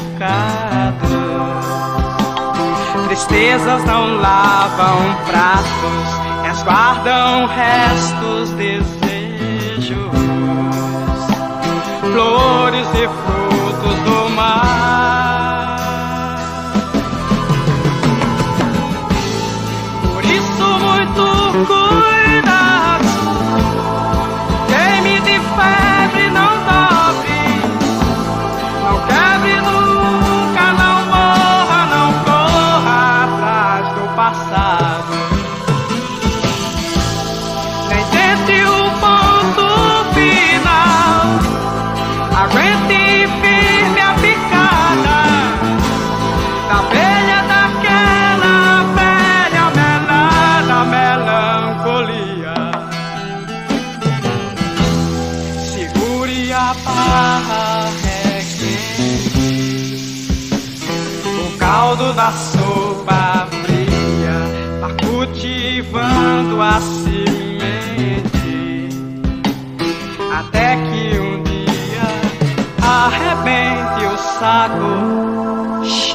Tristezas 3.06 3.84
não 3.84 4.16
lavam 4.16 4.98
pratos, 5.26 6.44
resguardam 6.44 7.46
restos 7.46 8.50
desejos 8.50 9.03
blood 12.14 12.74
is 12.74 12.86
the 12.92 13.08
fruit. 13.08 13.43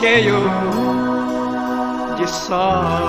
Cheio 0.09 0.39
de 2.17 2.27
sol. 2.27 3.08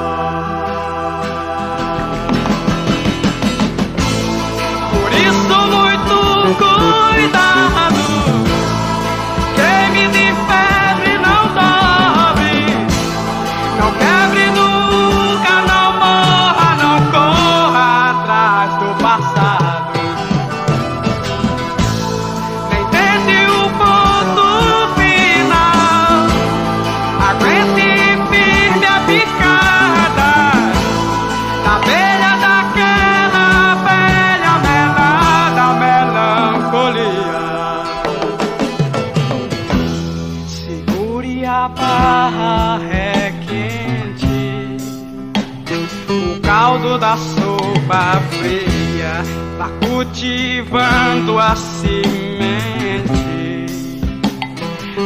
Cultivando 51.40 51.42
a 51.42 51.56
semente, 51.56 53.16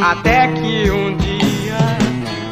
até 0.03 0.49
que 0.49 0.91
um 0.91 1.17
dia 1.17 1.79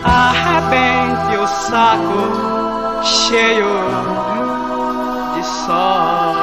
arrebente 0.04 1.36
o 1.36 1.46
saco 1.46 3.02
cheio 3.02 3.66
de 5.34 5.44
sol. 5.44 6.41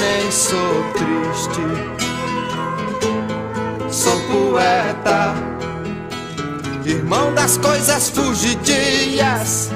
Nem 0.00 0.30
sou 0.30 0.84
triste. 0.92 1.60
Sou 3.90 4.20
poeta. 4.22 5.34
Irmão 6.84 7.32
das 7.34 7.56
coisas 7.56 8.10
fugidias. 8.10 9.70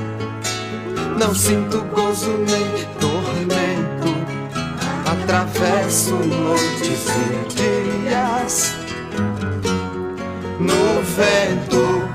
Não 1.18 1.34
sinto 1.34 1.80
gozo 1.94 2.30
nem 2.38 2.84
tormento. 2.98 4.14
Atravesso 5.04 6.14
noites 6.14 7.06
e 7.16 8.08
dias 8.08 8.74
no 10.60 11.02
vento. 11.02 12.08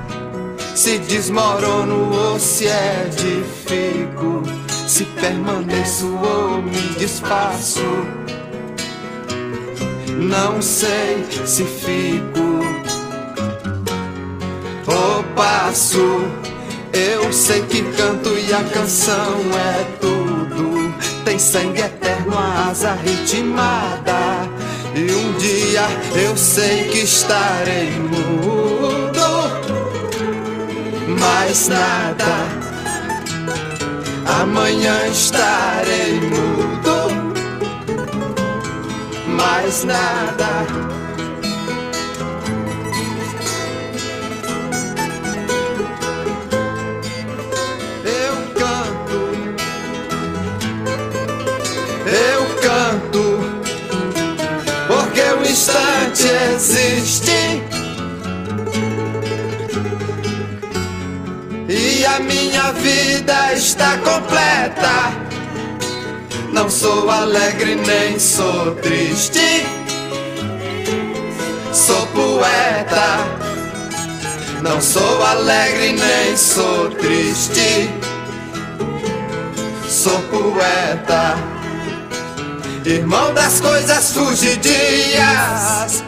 Se 0.76 1.00
desmorono 1.00 2.14
ou 2.14 2.40
se 2.40 2.66
edifico. 2.68 4.65
Se 4.88 5.04
permaneço 5.06 6.08
ou 6.16 6.62
me 6.62 6.80
desfaço. 7.00 7.82
Não 10.18 10.62
sei 10.62 11.26
se 11.46 11.64
fico 11.64 12.60
ou 14.88 15.24
passo. 15.36 16.24
Eu 16.94 17.34
sei 17.34 17.64
que 17.64 17.82
canto 17.94 18.30
e 18.38 18.54
a 18.54 18.64
canção 18.64 19.40
é 19.54 19.84
tudo. 20.00 20.94
Tem 21.26 21.40
sangue 21.40 21.82
eterno, 21.82 22.38
a 22.38 22.70
asa 22.70 22.94
ritmada. 22.94 24.48
E 24.96 25.12
um 25.12 25.34
dia 25.34 25.88
eu 26.16 26.38
sei 26.38 26.90
que 26.90 27.00
estarei 27.00 27.90
mudo. 28.00 29.20
Mais 31.20 31.68
nada. 31.68 32.65
Amanhã 34.26 35.08
estarei 35.08 36.20
mudo. 36.20 37.36
Mais 39.28 39.84
nada. 39.84 40.66
Eu 48.04 48.36
canto, 48.56 49.20
eu 52.08 52.46
canto, 52.62 53.26
porque 54.88 55.22
o 55.22 55.42
instante 55.44 56.28
existe. 56.54 57.75
E 61.98 62.06
a 62.06 62.20
minha 62.20 62.74
vida 62.74 63.54
está 63.54 63.98
completa. 64.00 65.14
Não 66.52 66.70
sou 66.70 67.10
alegre 67.10 67.76
nem 67.76 68.20
sou 68.20 68.76
triste. 68.76 69.66
Sou 71.72 72.06
poeta. 72.08 73.26
Não 74.62 74.82
sou 74.82 75.24
alegre 75.24 75.94
nem 75.94 76.36
sou 76.36 76.90
triste. 76.90 77.90
Sou 79.88 80.20
poeta, 80.24 81.36
irmão 82.84 83.34
das 83.34 83.62
coisas 83.62 84.12
fugidias. 84.12 86.04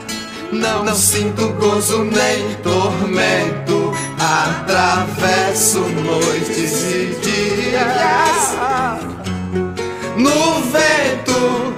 Não, 0.52 0.84
não 0.84 0.96
sinto 0.96 1.48
gozo 1.54 2.04
nem 2.04 2.56
tormento. 2.56 3.94
Atravesso 4.20 5.80
noites 5.80 6.84
e 6.84 7.18
dias. 7.22 8.56
No 10.18 10.62
vento 10.72 11.76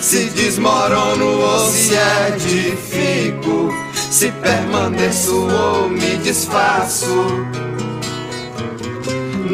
se 0.00 0.24
desmorono 0.30 1.40
ou 1.40 1.70
se 1.70 1.94
edifico. 2.28 3.72
Se 4.10 4.30
permaneço 4.30 5.48
ou 5.48 5.88
me 5.88 6.16
desfaço. 6.18 7.26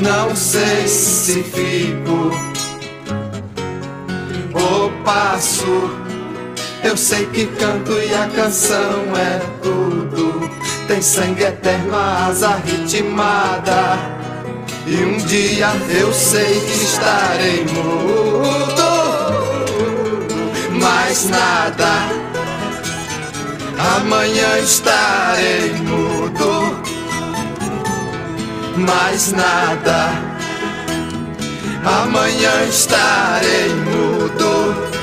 Não 0.02 0.34
sei 0.34 0.88
se 0.88 1.44
fico 1.44 2.32
ou 4.54 4.90
passo. 5.04 6.07
Eu 6.82 6.96
sei 6.96 7.26
que 7.26 7.46
canto 7.46 7.92
e 7.92 8.14
a 8.14 8.28
canção 8.28 9.16
é 9.16 9.40
tudo. 9.62 10.50
Tem 10.86 11.02
sangue 11.02 11.42
eterno, 11.42 11.94
asa 11.94 12.60
ritmada. 12.64 13.98
E 14.86 14.96
um 15.04 15.18
dia 15.18 15.70
eu 15.90 16.12
sei 16.14 16.60
que 16.60 16.84
estarei 16.84 17.64
mudo. 17.66 18.88
Mais 20.80 21.28
nada. 21.28 22.28
Amanhã 23.96 24.58
estarei 24.60 25.72
mudo. 25.72 26.82
Mais 28.76 29.32
nada. 29.32 30.10
Amanhã 31.84 32.64
estarei 32.68 33.74
mudo. 33.74 34.97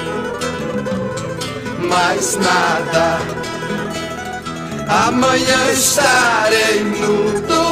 Mais 1.90 2.36
nada. 2.38 3.20
Amanhã 5.08 5.72
estarei 5.72 6.84
mudo. 6.84 7.64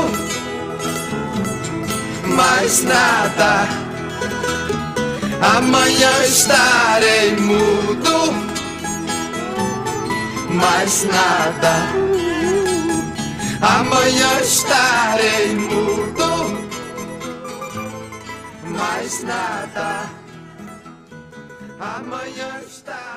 Mais 2.36 2.84
nada. 2.84 3.68
Amanhã 5.58 6.24
estarei 6.26 7.36
mudo 7.38 8.54
mais 10.54 11.04
nada. 11.06 11.74
Amanhã 13.62 14.40
estarei 14.42 15.56
mudo, 15.56 16.58
mais 18.64 19.24
nada. 19.24 20.10
Amanhã 21.80 22.62
estarei 22.66 23.13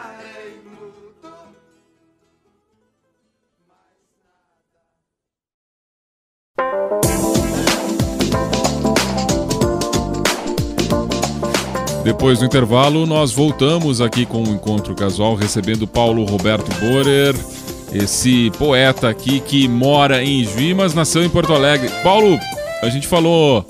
Depois 12.07 12.39
do 12.39 12.45
intervalo, 12.45 13.05
nós 13.05 13.33
voltamos 13.33 14.01
aqui 14.01 14.25
com 14.25 14.41
o 14.45 14.55
Encontro 14.55 14.95
Casual, 14.95 15.35
recebendo 15.35 15.89
Paulo 15.89 16.25
Roberto 16.25 16.73
Borer, 16.79 17.35
esse 17.93 18.49
poeta 18.59 19.09
aqui 19.09 19.41
que 19.41 19.67
mora 19.67 20.23
em 20.23 20.45
Juí, 20.45 20.73
mas 20.73 20.95
nasceu 20.95 21.25
em 21.25 21.29
Porto 21.29 21.53
Alegre. 21.53 21.91
Paulo, 22.05 22.39
a 22.81 22.89
gente 22.89 23.09
falou 23.09 23.67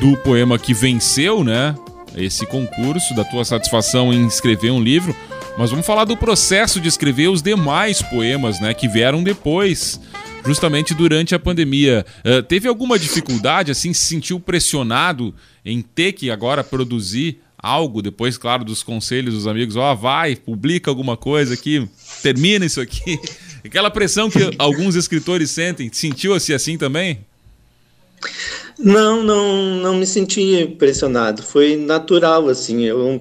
do 0.00 0.16
poema 0.16 0.58
que 0.58 0.74
venceu, 0.74 1.44
né? 1.44 1.76
Esse 2.16 2.44
concurso, 2.44 3.14
da 3.14 3.22
tua 3.22 3.44
satisfação 3.44 4.12
em 4.12 4.26
escrever 4.26 4.72
um 4.72 4.82
livro, 4.82 5.14
mas 5.56 5.70
vamos 5.70 5.86
falar 5.86 6.04
do 6.04 6.16
processo 6.16 6.80
de 6.80 6.88
escrever 6.88 7.28
os 7.28 7.40
demais 7.40 8.02
poemas, 8.02 8.60
né? 8.60 8.74
Que 8.74 8.88
vieram 8.88 9.22
depois 9.22 10.00
justamente 10.46 10.94
durante 10.94 11.34
a 11.34 11.38
pandemia. 11.38 12.06
Uh, 12.24 12.42
teve 12.42 12.68
alguma 12.68 12.98
dificuldade, 12.98 13.70
assim, 13.70 13.92
se 13.92 14.04
sentiu 14.04 14.38
pressionado 14.40 15.34
em 15.64 15.82
ter 15.82 16.12
que 16.12 16.30
agora 16.30 16.62
produzir 16.62 17.40
algo 17.58 18.00
depois, 18.00 18.38
claro, 18.38 18.64
dos 18.64 18.82
conselhos 18.82 19.34
dos 19.34 19.46
amigos, 19.46 19.74
ó, 19.76 19.92
oh, 19.92 19.96
vai, 19.96 20.36
publica 20.36 20.90
alguma 20.90 21.16
coisa 21.16 21.54
aqui, 21.54 21.88
termina 22.22 22.64
isso 22.64 22.80
aqui. 22.80 23.18
Aquela 23.64 23.90
pressão 23.90 24.30
que 24.30 24.38
alguns 24.58 24.94
escritores 24.94 25.50
sentem, 25.50 25.90
sentiu-se 25.92 26.54
assim 26.54 26.78
também? 26.78 27.18
Não, 28.78 29.22
não, 29.22 29.76
não 29.76 29.96
me 29.96 30.06
senti 30.06 30.76
pressionado. 30.78 31.42
Foi 31.42 31.76
natural, 31.76 32.48
assim. 32.48 32.84
Eu 32.84 33.20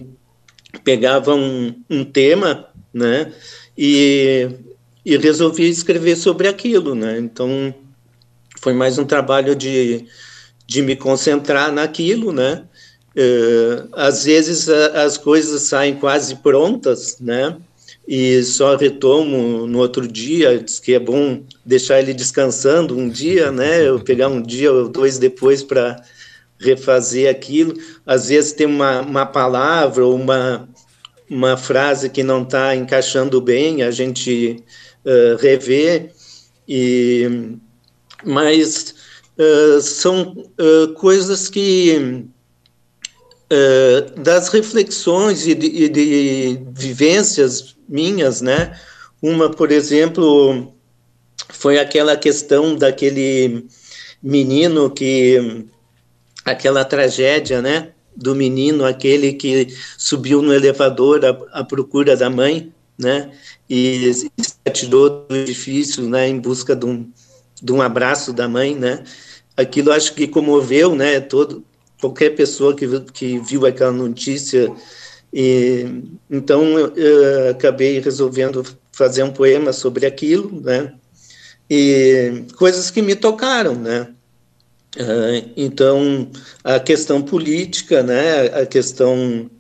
pegava 0.84 1.34
um, 1.34 1.74
um 1.90 2.04
tema, 2.04 2.68
né, 2.94 3.32
e, 3.78 4.50
e 5.06 5.18
resolvi 5.18 5.70
escrever 5.70 6.16
sobre 6.16 6.48
aquilo, 6.48 6.96
né. 6.96 7.20
Então 7.20 7.74
foi 8.60 8.74
mais 8.74 8.98
um 8.98 9.06
trabalho 9.06 9.56
de, 9.56 10.06
de 10.66 10.82
me 10.82 10.96
concentrar 10.96 11.72
naquilo, 11.72 12.32
né, 12.32 12.66
Uh, 13.16 13.88
às 13.94 14.26
vezes 14.26 14.68
a, 14.68 15.04
as 15.04 15.18
coisas 15.18 15.62
saem 15.64 15.96
quase 15.96 16.36
prontas, 16.36 17.18
né? 17.20 17.56
E 18.06 18.44
só 18.44 18.76
retomo 18.76 19.66
no 19.66 19.80
outro 19.80 20.06
dia, 20.06 20.60
diz 20.60 20.80
que 20.80 20.94
é 20.94 21.00
bom 21.00 21.42
deixar 21.66 22.00
ele 22.00 22.14
descansando 22.14 22.96
um 22.96 23.08
dia, 23.08 23.52
né? 23.54 23.88
Eu 23.88 24.02
pegar 24.02 24.28
um 24.28 24.42
dia 24.42 24.72
ou 24.72 24.90
dois 24.90 25.18
depois 25.18 25.64
para 25.64 26.04
refazer 26.60 27.30
aquilo. 27.30 27.74
Às 28.06 28.28
vezes 28.28 28.52
tem 28.52 28.68
uma, 28.68 29.00
uma 29.02 29.26
palavra 29.26 30.06
ou 30.06 30.14
uma, 30.14 30.68
uma 31.30 31.56
frase 31.56 32.10
que 32.10 32.22
não 32.22 32.44
está 32.44 32.76
encaixando 32.76 33.40
bem, 33.40 33.82
a 33.82 33.92
gente 33.92 34.62
uh, 35.06 35.38
revê, 35.38 36.10
e, 36.68 37.58
mas 38.24 38.96
uh, 39.38 39.82
são 39.82 40.34
uh, 40.60 40.94
coisas 40.94 41.50
que, 41.50 42.26
das 44.18 44.50
reflexões 44.50 45.46
e 45.46 45.54
de, 45.54 45.68
e 45.68 45.88
de, 45.88 46.60
vivências 46.74 47.76
minhas, 47.88 48.42
né? 48.42 48.78
Uma, 49.22 49.50
por 49.50 49.72
exemplo, 49.72 50.74
foi 51.50 51.80
aquela 51.80 52.18
questão 52.18 52.76
daquele 52.76 53.66
menino 54.22 54.90
que, 54.90 55.68
aquela 56.44 56.84
tragédia, 56.84 57.62
né? 57.62 57.94
do 58.16 58.34
menino, 58.34 58.86
aquele 58.86 59.34
que 59.34 59.68
subiu 59.98 60.42
no 60.42 60.54
elevador 60.54 61.26
à, 61.26 61.60
à 61.60 61.64
procura 61.64 62.16
da 62.16 62.30
mãe, 62.30 62.72
né? 62.98 63.32
E 63.70 64.14
se 64.66 64.70
atirou 64.70 65.26
do 65.28 65.36
edifício, 65.36 66.10
né? 66.10 66.28
Em 66.28 66.40
busca 66.40 66.76
de 66.76 66.86
um, 66.86 67.10
de 67.62 67.72
um 67.72 67.82
abraço 67.82 68.34
da 68.34 68.48
mãe, 68.48 68.76
né? 68.76 69.04
Aquilo 69.56 69.92
acho 69.92 70.14
que 70.14 70.28
comoveu, 70.28 70.96
né? 70.96 71.20
Todo 71.20 71.64
qualquer 72.02 72.32
pessoa 72.32 72.76
que 72.76 72.88
que 73.14 73.38
viu 73.40 73.66
aquela 73.66 73.92
notícia. 73.92 74.72
E 75.32 75.86
então 76.30 76.78
eu, 76.80 76.96
eu 76.96 77.50
acabei 77.52 78.00
resolvendo 78.00 78.66
fazer 78.92 79.24
um 79.24 79.32
poema 79.32 79.72
sobre 79.72 80.06
aquilo, 80.06 80.60
né? 80.62 80.94
E 81.70 82.46
coisas 82.58 82.90
que 82.90 83.02
me 83.02 83.16
tocaram, 83.16 83.76
né? 83.76 84.08
Uh, 84.98 85.52
então, 85.58 86.30
a 86.64 86.80
questão 86.80 87.22
política, 87.22 88.02
né, 88.02 88.46
a 88.62 88.66
questão 88.66 89.52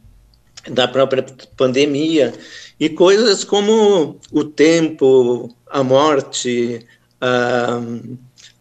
da 0.69 0.87
própria 0.87 1.25
pandemia 1.57 2.33
e 2.79 2.89
coisas 2.89 3.43
como 3.43 4.19
o 4.31 4.43
tempo, 4.43 5.55
a 5.69 5.83
morte, 5.83 6.85
a, 7.21 7.79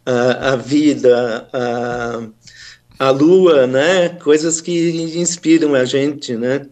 a, 0.07 0.53
a 0.53 0.57
vida, 0.57 1.49
a, 1.53 2.29
a 2.99 3.11
lua, 3.11 3.67
né, 3.67 4.11
coisas 4.11 4.61
que 4.61 5.19
inspiram 5.19 5.75
a 5.75 5.85
gente, 5.85 6.37
né. 6.37 6.67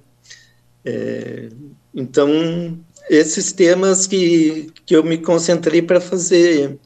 É, 0.84 1.48
então, 1.94 2.78
esses 3.08 3.52
temas 3.52 4.06
que, 4.06 4.70
que 4.86 4.94
eu 4.94 5.04
me 5.04 5.18
concentrei 5.18 5.82
para 5.82 6.00
fazer 6.00 6.78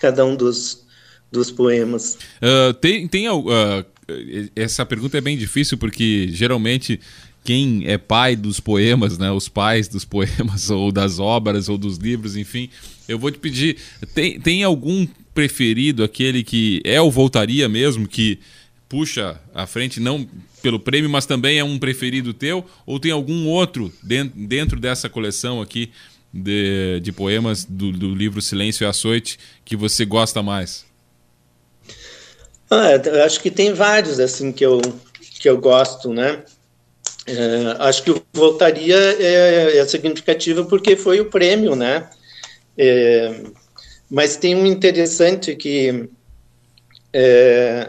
cada 0.00 0.24
um 0.24 0.36
dos, 0.36 0.84
dos 1.30 1.50
poemas. 1.50 2.18
Uh, 2.40 2.72
tem 2.74 3.06
tem 3.08 3.28
uh, 3.28 3.84
essa 4.54 4.84
pergunta 4.84 5.18
é 5.18 5.20
bem 5.20 5.36
difícil 5.36 5.78
porque 5.78 6.28
geralmente 6.30 7.00
quem 7.44 7.82
é 7.86 7.98
pai 7.98 8.34
dos 8.34 8.58
poemas, 8.58 9.18
né, 9.18 9.30
os 9.30 9.48
pais 9.48 9.86
dos 9.86 10.04
poemas 10.04 10.70
ou 10.72 10.90
das 10.90 11.18
obras 11.18 11.68
ou 11.68 11.76
dos 11.76 11.98
livros, 11.98 12.36
enfim, 12.36 12.70
eu 13.06 13.18
vou 13.18 13.30
te 13.30 13.38
pedir, 13.38 13.76
tem, 14.14 14.40
tem 14.40 14.64
algum 14.64 15.06
preferido, 15.34 16.02
aquele 16.02 16.42
que 16.42 16.80
é 16.84 17.00
o 17.00 17.10
Voltaria 17.10 17.68
mesmo, 17.68 18.08
que 18.08 18.38
puxa 18.88 19.38
à 19.54 19.66
frente, 19.66 20.00
não 20.00 20.26
pelo 20.62 20.80
prêmio, 20.80 21.10
mas 21.10 21.26
também 21.26 21.58
é 21.58 21.64
um 21.64 21.78
preferido 21.78 22.32
teu, 22.32 22.64
ou 22.86 22.98
tem 22.98 23.10
algum 23.10 23.46
outro 23.46 23.92
dentro, 24.02 24.38
dentro 24.40 24.80
dessa 24.80 25.10
coleção 25.10 25.60
aqui 25.60 25.90
de, 26.32 27.00
de 27.00 27.12
poemas 27.12 27.64
do, 27.64 27.92
do 27.92 28.14
livro 28.14 28.40
Silêncio 28.40 28.84
e 28.84 28.86
Açoite 28.86 29.38
que 29.64 29.76
você 29.76 30.04
gosta 30.04 30.42
mais? 30.42 30.86
Ah, 32.70 33.24
acho 33.24 33.40
que 33.40 33.50
tem 33.50 33.74
vários 33.74 34.18
assim 34.18 34.50
que 34.50 34.64
eu 34.64 34.80
que 35.38 35.48
eu 35.48 35.58
gosto, 35.58 36.08
né? 36.12 36.42
É, 37.26 37.76
acho 37.78 38.02
que 38.02 38.22
voltaria 38.32 38.96
é, 38.96 39.78
é 39.78 39.84
significativo 39.86 40.66
porque 40.66 40.94
foi 40.94 41.20
o 41.20 41.30
prêmio, 41.30 41.74
né? 41.74 42.08
É, 42.76 43.42
mas 44.10 44.36
tem 44.36 44.54
um 44.54 44.66
interessante 44.66 45.56
que 45.56 46.08
é, 47.12 47.88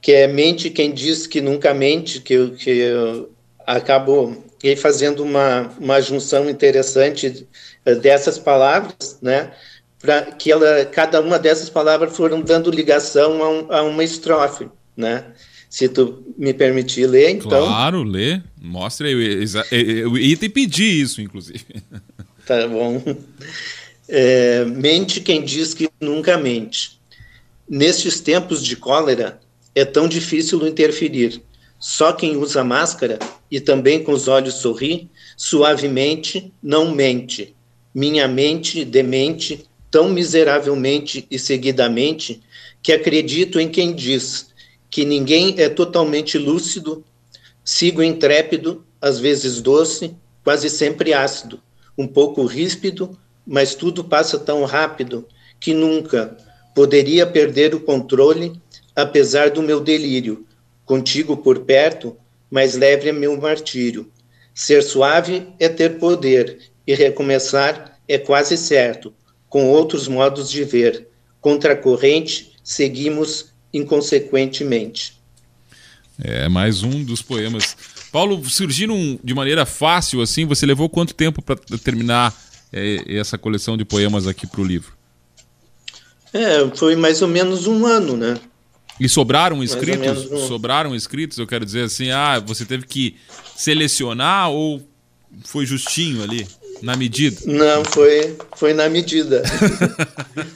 que 0.00 0.12
é 0.12 0.26
mente 0.26 0.70
quem 0.70 0.92
diz 0.92 1.26
que 1.26 1.40
nunca 1.40 1.74
mente, 1.74 2.20
que 2.20 2.34
eu, 2.34 2.54
que 2.54 2.70
eu 2.70 3.32
acabo 3.66 4.44
fazendo 4.78 5.22
uma, 5.22 5.70
uma 5.78 6.00
junção 6.00 6.48
interessante 6.48 7.46
dessas 8.00 8.38
palavras, 8.38 9.18
né? 9.20 9.52
para 10.04 10.20
que 10.32 10.52
ela, 10.52 10.84
cada 10.84 11.18
uma 11.22 11.38
dessas 11.38 11.70
palavras 11.70 12.14
foram 12.14 12.42
dando 12.42 12.70
ligação 12.70 13.42
a, 13.42 13.48
um, 13.48 13.72
a, 13.72 13.82
uma 13.82 14.04
estrofe, 14.04 14.68
né? 14.94 15.24
Se 15.74 15.88
tu 15.88 16.22
me 16.38 16.54
permitir 16.54 17.04
ler, 17.04 17.30
então. 17.30 17.66
Claro, 17.66 18.04
lê. 18.04 18.40
Mostra 18.62 19.08
aí. 19.08 19.44
Eu 19.72 20.16
ia 20.16 20.36
te 20.36 20.48
pedir 20.48 21.00
isso, 21.02 21.20
inclusive. 21.20 21.64
Tá 22.46 22.68
bom. 22.68 23.02
É, 24.06 24.66
mente 24.66 25.20
quem 25.22 25.42
diz 25.42 25.72
que 25.72 25.88
nunca 25.98 26.36
mente. 26.36 27.00
Nestes 27.66 28.20
tempos 28.20 28.62
de 28.62 28.76
cólera, 28.76 29.40
é 29.74 29.82
tão 29.82 30.06
difícil 30.06 30.64
interferir. 30.64 31.42
Só 31.80 32.12
quem 32.12 32.36
usa 32.36 32.62
máscara 32.62 33.18
e 33.50 33.58
também 33.58 34.04
com 34.04 34.12
os 34.12 34.28
olhos 34.28 34.56
sorri, 34.56 35.08
suavemente 35.38 36.52
não 36.62 36.94
mente. 36.94 37.56
Minha 37.94 38.28
mente 38.28 38.84
demente 38.84 39.64
tão 39.90 40.10
miseravelmente 40.10 41.26
e 41.30 41.38
seguidamente 41.38 42.42
que 42.82 42.92
acredito 42.92 43.58
em 43.58 43.70
quem 43.70 43.94
diz 43.94 44.53
que 44.94 45.04
ninguém 45.04 45.56
é 45.58 45.68
totalmente 45.68 46.38
lúcido, 46.38 47.02
sigo 47.64 48.00
intrépido, 48.00 48.86
às 49.00 49.18
vezes 49.18 49.60
doce, 49.60 50.14
quase 50.44 50.70
sempre 50.70 51.12
ácido, 51.12 51.60
um 51.98 52.06
pouco 52.06 52.44
ríspido, 52.44 53.18
mas 53.44 53.74
tudo 53.74 54.04
passa 54.04 54.38
tão 54.38 54.62
rápido 54.64 55.26
que 55.58 55.74
nunca 55.74 56.38
poderia 56.76 57.26
perder 57.26 57.74
o 57.74 57.80
controle, 57.80 58.52
apesar 58.94 59.50
do 59.50 59.64
meu 59.64 59.80
delírio. 59.80 60.46
Contigo 60.84 61.38
por 61.38 61.64
perto, 61.64 62.16
mais 62.48 62.76
leve 62.76 63.08
é 63.08 63.12
meu 63.12 63.36
martírio. 63.36 64.08
Ser 64.54 64.80
suave 64.80 65.48
é 65.58 65.68
ter 65.68 65.98
poder, 65.98 66.70
e 66.86 66.94
recomeçar 66.94 67.98
é 68.06 68.16
quase 68.16 68.56
certo 68.56 69.12
com 69.48 69.68
outros 69.70 70.06
modos 70.06 70.48
de 70.48 70.62
ver. 70.62 71.08
Contra 71.40 71.72
a 71.72 71.76
corrente, 71.76 72.52
seguimos 72.62 73.53
inconsequentemente. 73.74 75.14
É 76.22 76.48
mais 76.48 76.82
um 76.82 77.02
dos 77.02 77.20
poemas. 77.20 77.76
Paulo, 78.12 78.42
surgiram 78.48 79.18
de 79.22 79.34
maneira 79.34 79.66
fácil 79.66 80.22
assim? 80.22 80.46
Você 80.46 80.64
levou 80.64 80.88
quanto 80.88 81.12
tempo 81.12 81.42
para 81.42 81.56
terminar 81.82 82.32
é, 82.72 83.02
essa 83.08 83.36
coleção 83.36 83.76
de 83.76 83.84
poemas 83.84 84.26
aqui 84.26 84.46
para 84.46 84.60
o 84.60 84.64
livro? 84.64 84.92
É, 86.32 86.68
foi 86.76 86.94
mais 86.94 87.20
ou 87.20 87.28
menos 87.28 87.66
um 87.66 87.84
ano, 87.84 88.16
né? 88.16 88.38
E 88.98 89.08
sobraram 89.08 89.62
escritos? 89.62 90.30
Um... 90.30 90.46
Sobraram 90.46 90.94
escritos, 90.94 91.38
eu 91.38 91.46
quero 91.46 91.64
dizer 91.64 91.82
assim, 91.82 92.10
ah, 92.10 92.38
você 92.38 92.64
teve 92.64 92.86
que 92.86 93.16
selecionar 93.56 94.50
ou 94.50 94.80
foi 95.44 95.66
justinho 95.66 96.22
ali? 96.22 96.46
Na 96.84 96.96
medida? 96.96 97.40
Não, 97.46 97.82
foi, 97.82 98.36
foi 98.56 98.74
na 98.74 98.90
medida. 98.90 99.42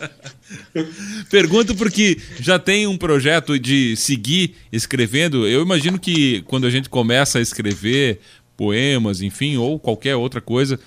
Pergunto 1.30 1.74
porque 1.74 2.18
já 2.38 2.58
tem 2.58 2.86
um 2.86 2.98
projeto 2.98 3.58
de 3.58 3.96
seguir 3.96 4.54
escrevendo. 4.70 5.48
Eu 5.48 5.62
imagino 5.62 5.98
que 5.98 6.42
quando 6.42 6.66
a 6.66 6.70
gente 6.70 6.90
começa 6.90 7.38
a 7.38 7.40
escrever 7.40 8.20
poemas, 8.58 9.22
enfim, 9.22 9.56
ou 9.56 9.78
qualquer 9.78 10.16
outra 10.16 10.42
coisa, 10.42 10.78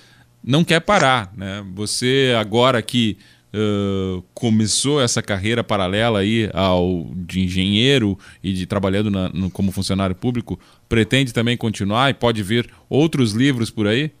não 0.44 0.62
quer 0.62 0.78
parar, 0.78 1.32
né? 1.36 1.64
Você 1.74 2.32
agora 2.38 2.80
que 2.80 3.18
uh, 3.52 4.22
começou 4.32 5.02
essa 5.02 5.20
carreira 5.20 5.64
paralela 5.64 6.20
aí 6.20 6.48
ao 6.54 7.10
de 7.16 7.40
engenheiro 7.40 8.16
e 8.44 8.52
de 8.52 8.64
trabalhando 8.64 9.10
na, 9.10 9.28
no, 9.30 9.50
como 9.50 9.72
funcionário 9.72 10.14
público, 10.14 10.56
pretende 10.88 11.32
também 11.32 11.56
continuar 11.56 12.10
e 12.10 12.14
pode 12.14 12.44
vir 12.44 12.70
outros 12.88 13.32
livros 13.32 13.70
por 13.70 13.88
aí? 13.88 14.12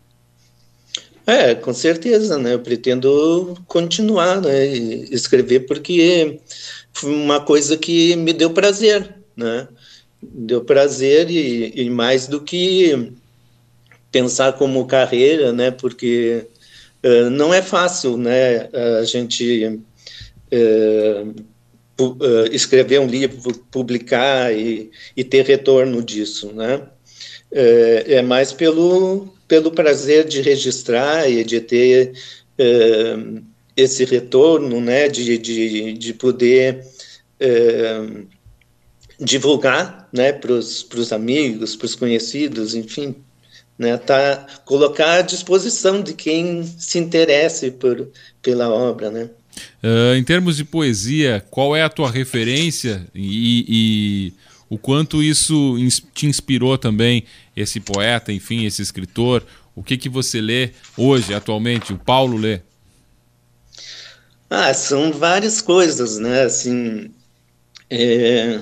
É, 1.26 1.54
com 1.54 1.72
certeza, 1.72 2.36
né? 2.38 2.54
Eu 2.54 2.60
pretendo 2.60 3.56
continuar, 3.66 4.40
né? 4.40 4.66
Escrever 4.66 5.60
porque 5.60 6.40
foi 6.92 7.14
uma 7.14 7.40
coisa 7.40 7.76
que 7.76 8.16
me 8.16 8.32
deu 8.32 8.50
prazer, 8.50 9.14
né? 9.36 9.68
Deu 10.20 10.64
prazer 10.64 11.30
e, 11.30 11.72
e 11.82 11.90
mais 11.90 12.26
do 12.26 12.40
que 12.40 13.12
pensar 14.10 14.52
como 14.54 14.86
carreira, 14.86 15.52
né? 15.52 15.70
Porque 15.70 16.46
uh, 17.04 17.30
não 17.30 17.54
é 17.54 17.62
fácil, 17.62 18.16
né? 18.16 18.68
A 19.00 19.04
gente 19.04 19.80
uh, 20.52 21.34
uh, 22.00 22.46
escrever 22.52 23.00
um 23.00 23.06
livro, 23.06 23.54
publicar 23.70 24.52
e, 24.52 24.90
e, 25.16 25.24
ter 25.24 25.44
retorno 25.44 26.02
disso, 26.02 26.52
né? 26.52 26.82
É 27.54 28.22
mais 28.22 28.52
pelo 28.52 29.32
pelo 29.52 29.70
prazer 29.70 30.24
de 30.24 30.40
registrar 30.40 31.30
e 31.30 31.44
de 31.44 31.60
ter 31.60 32.14
uh, 32.58 33.42
esse 33.76 34.02
retorno, 34.06 34.80
né, 34.80 35.08
de, 35.08 35.36
de, 35.36 35.92
de 35.92 36.14
poder 36.14 36.82
uh, 37.38 38.26
divulgar, 39.20 40.08
né, 40.10 40.32
para 40.32 40.54
os 40.54 41.12
amigos, 41.12 41.76
para 41.76 41.84
os 41.84 41.94
conhecidos, 41.94 42.74
enfim, 42.74 43.14
né? 43.78 43.98
Tá 43.98 44.46
colocar 44.64 45.18
à 45.18 45.20
disposição 45.20 46.02
de 46.02 46.14
quem 46.14 46.64
se 46.64 46.98
interesse 46.98 47.70
por, 47.72 48.08
pela 48.40 48.70
obra, 48.70 49.10
né? 49.10 49.28
Uh, 49.82 50.14
em 50.16 50.24
termos 50.24 50.56
de 50.56 50.64
poesia, 50.64 51.44
qual 51.50 51.76
é 51.76 51.82
a 51.82 51.90
tua 51.90 52.10
referência 52.10 53.06
e, 53.14 53.66
e 53.68 54.32
o 54.72 54.78
quanto 54.78 55.22
isso 55.22 55.76
te 56.14 56.26
inspirou 56.26 56.78
também 56.78 57.24
esse 57.54 57.78
poeta, 57.78 58.32
enfim, 58.32 58.64
esse 58.64 58.80
escritor? 58.80 59.44
O 59.76 59.82
que 59.82 59.98
que 59.98 60.08
você 60.08 60.40
lê 60.40 60.70
hoje, 60.96 61.34
atualmente? 61.34 61.92
O 61.92 61.98
Paulo 61.98 62.38
lê? 62.38 62.62
Ah, 64.48 64.72
são 64.72 65.12
várias 65.12 65.60
coisas, 65.60 66.16
né? 66.16 66.44
Assim, 66.44 67.10
é... 67.90 68.60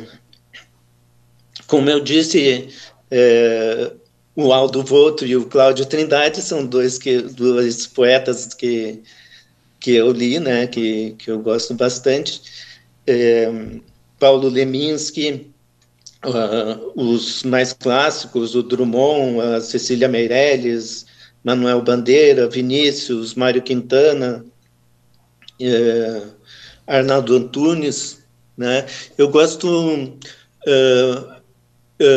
como 1.68 1.88
eu 1.88 2.00
disse, 2.00 2.74
é... 3.08 3.92
o 4.34 4.52
Aldo 4.52 4.82
Voto 4.82 5.24
e 5.24 5.36
o 5.36 5.46
Cláudio 5.46 5.86
Trindade 5.86 6.42
são 6.42 6.66
dois 6.66 6.98
que 6.98 7.22
dois 7.22 7.86
poetas 7.86 8.52
que 8.52 9.00
que 9.78 9.92
eu 9.92 10.10
li, 10.10 10.40
né? 10.40 10.66
Que 10.66 11.14
que 11.16 11.30
eu 11.30 11.38
gosto 11.38 11.72
bastante. 11.72 12.42
É... 13.06 13.48
Paulo 14.18 14.48
Leminski, 14.48 15.49
uh, 16.24 16.92
os 16.94 17.42
mais 17.42 17.72
clássicos, 17.72 18.54
o 18.54 18.62
Drummond, 18.62 19.40
a 19.40 19.60
Cecília 19.60 20.08
Meirelles, 20.08 21.06
Manuel 21.42 21.82
Bandeira, 21.82 22.48
Vinícius, 22.48 23.34
Mário 23.34 23.62
Quintana, 23.62 24.44
uh, 25.60 26.30
Arnaldo 26.86 27.36
Antunes, 27.36 28.18
né? 28.56 28.86
Eu 29.16 29.28
gosto 29.28 29.68
uh, 29.68 31.40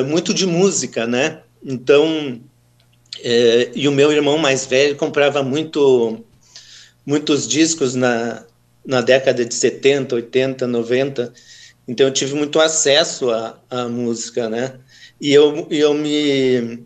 muito 0.08 0.34
de 0.34 0.46
música, 0.46 1.06
né? 1.06 1.42
Então, 1.64 2.42
e 3.76 3.88
o 3.88 3.92
meu 3.92 4.12
irmão 4.12 4.38
mais 4.38 4.66
velho 4.66 4.98
comprava 4.98 5.42
muito 5.42 6.26
muitos 7.06 7.48
discos 7.48 7.96
na, 7.96 8.46
na 8.86 9.02
década 9.02 9.46
de 9.46 9.54
70, 9.54 10.16
80, 10.16 10.68
90, 10.68 11.34
então 11.88 12.08
eu 12.08 12.14
tive 12.14 12.34
muito 12.36 12.60
acesso 12.60 13.30
à, 13.30 13.60
à 13.70 13.88
música, 13.88 14.50
né? 14.50 14.80
E 15.20 15.34
eu, 15.34 15.68
eu 15.70 15.94
me 15.94 16.84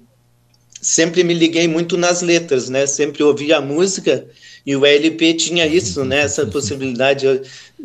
sempre 0.81 1.23
me 1.23 1.33
liguei 1.33 1.67
muito 1.67 1.97
nas 1.97 2.21
letras, 2.21 2.69
né? 2.69 2.85
Sempre 2.85 3.23
ouvia 3.23 3.57
a 3.57 3.61
música 3.61 4.25
e 4.65 4.75
o 4.75 4.85
LP 4.85 5.33
tinha 5.35 5.65
isso, 5.65 6.03
né? 6.03 6.21
Essa 6.21 6.45
possibilidade, 6.47 7.25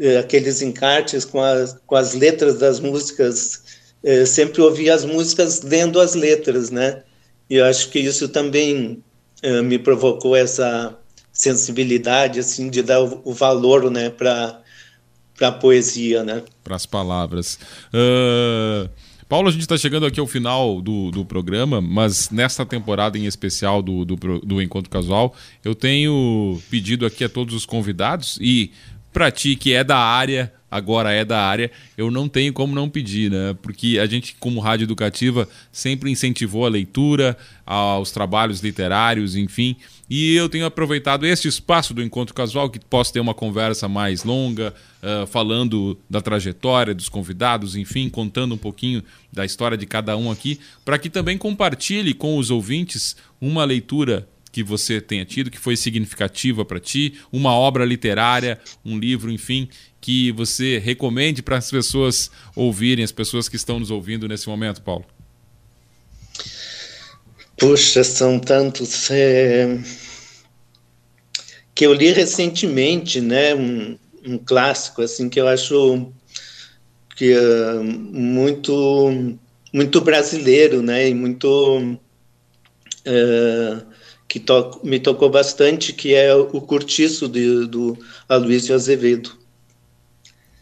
eh, 0.01 0.19
aqueles 0.19 0.63
encartes 0.63 1.25
com 1.25 1.41
as, 1.41 1.77
com 1.87 1.97
as 1.97 2.15
letras 2.15 2.59
das 2.59 2.81
músicas. 2.81 3.63
Eu 4.03 4.23
eh, 4.23 4.27
sempre 4.27 4.61
ouvia 4.61 4.95
as 4.95 5.05
músicas 5.05 5.63
lendo 5.63 6.01
as 6.01 6.15
letras, 6.15 6.71
né? 6.71 7.03
E 7.49 7.57
eu 7.57 7.65
acho 7.67 7.91
que 7.91 7.99
isso 7.99 8.29
também 8.29 9.03
uh, 9.45 9.63
me 9.63 9.79
provocou 9.79 10.35
essa 10.35 10.97
sensibilidade, 11.33 12.41
assim, 12.41 12.71
de 12.71 12.83
dar 12.83 13.03
o, 13.03 13.21
o 13.25 13.33
valor, 13.33 13.91
né? 13.91 14.11
Para 14.11 14.62
para 15.37 15.49
a 15.49 15.53
poesia, 15.53 16.23
né? 16.23 16.43
Para 16.63 16.77
as 16.77 16.87
palavras. 16.87 17.59
Uh, 17.93 18.89
Paulo, 19.29 19.49
a 19.49 19.51
gente 19.51 19.63
está 19.63 19.79
chegando 19.79 20.05
aqui 20.05 20.21
ao 20.21 20.27
final 20.27 20.83
do, 20.83 21.11
do 21.11 21.25
programa, 21.25 21.81
mas 21.81 22.29
nesta 22.29 22.67
temporada 22.67 23.19
em 23.19 23.25
especial 23.25 23.81
do, 23.81 24.05
do, 24.05 24.17
do 24.41 24.61
Encontro 24.61 24.91
Casual, 24.91 25.35
eu 25.65 25.75
tenho 25.75 26.61
pedido 26.71 27.07
aqui 27.07 27.25
a 27.25 27.31
todos 27.31 27.55
os 27.55 27.65
convidados 27.65 28.39
e 28.43 28.73
para 29.13 29.31
ti 29.31 29.57
que 29.57 29.73
é 29.73 29.85
da 29.85 29.99
área, 29.99 30.53
agora 30.73 31.13
é 31.13 31.23
da 31.23 31.39
área, 31.39 31.71
eu 31.99 32.11
não 32.11 32.27
tenho 32.27 32.51
como 32.51 32.75
não 32.75 32.89
pedir, 32.89 33.31
né? 33.31 33.55
Porque 33.61 33.99
a 33.99 34.07
gente, 34.07 34.35
como 34.41 34.59
rádio 34.59 34.85
educativa, 34.85 35.47
sempre 35.71 36.11
incentivou 36.11 36.65
a 36.65 36.71
leitura, 36.71 37.37
aos 37.67 38.11
trabalhos 38.11 38.61
literários, 38.61 39.37
enfim. 39.37 39.77
E 40.09 40.35
eu 40.35 40.49
tenho 40.49 40.65
aproveitado 40.65 41.27
este 41.27 41.47
espaço 41.47 41.93
do 41.93 42.03
encontro 42.03 42.35
casual, 42.35 42.71
que 42.71 42.81
posso 42.81 43.13
ter 43.13 43.21
uma 43.21 43.35
conversa 43.35 43.87
mais 43.87 44.25
longa, 44.25 44.75
uh, 45.03 45.27
falando 45.27 45.99
da 46.09 46.23
trajetória 46.23 46.95
dos 46.95 47.09
convidados, 47.09 47.77
enfim, 47.77 48.09
contando 48.09 48.55
um 48.55 48.59
pouquinho 48.59 49.03
da 49.31 49.45
história 49.45 49.77
de 49.77 49.85
cada 49.85 50.17
um 50.17 50.31
aqui, 50.31 50.59
para 50.87 50.99
que 50.99 51.11
também 51.11 51.37
compartilhe 51.37 52.15
com 52.15 52.39
os 52.39 52.51
ouvintes 52.51 53.15
uma 53.41 53.65
leitura 53.65 54.27
que 54.53 54.63
você 54.63 55.01
tenha 55.01 55.25
tido, 55.25 55.51
que 55.51 55.59
foi 55.59 55.77
significativa 55.77 56.65
para 56.65 56.79
ti, 56.79 57.15
uma 57.33 57.55
obra 57.55 57.85
literária, 57.85 58.61
um 58.85 58.99
livro, 58.99 59.33
enfim, 59.33 59.69
que 59.99 60.31
você 60.33 60.79
recomende 60.79 61.43
para 61.43 61.57
as 61.57 61.71
pessoas 61.71 62.31
ouvirem, 62.55 63.03
as 63.03 63.11
pessoas 63.11 63.49
que 63.49 63.57
estão 63.57 63.81
nos 63.81 63.91
ouvindo 63.91 64.29
nesse 64.29 64.47
momento, 64.49 64.83
Paulo? 64.83 65.07
Puxa, 67.57 68.05
são 68.05 68.39
tantos. 68.39 69.11
É... 69.11 69.79
Que 71.75 71.87
eu 71.87 71.95
li 71.95 72.13
recentemente, 72.13 73.21
né? 73.21 73.55
Um, 73.55 73.99
um 74.27 74.39
clássico, 74.39 75.01
assim, 75.01 75.29
que 75.29 75.41
eu 75.41 75.49
acho 75.49 76.13
que 77.17 77.33
é 77.33 77.75
muito, 77.83 79.39
muito 79.73 80.01
brasileiro, 80.01 80.83
né? 80.83 81.09
E 81.09 81.15
muito. 81.15 81.99
É, 83.05 83.83
que 84.33 84.41
to 84.41 84.81
me 84.83 84.99
tocou 84.99 85.29
bastante, 85.29 85.93
que 85.93 86.15
é 86.15 86.35
o 86.35 86.59
Curtiço 86.63 87.29
de, 87.29 87.67
do 87.67 87.99
Aloysio 88.27 88.75
Azevedo. 88.75 89.31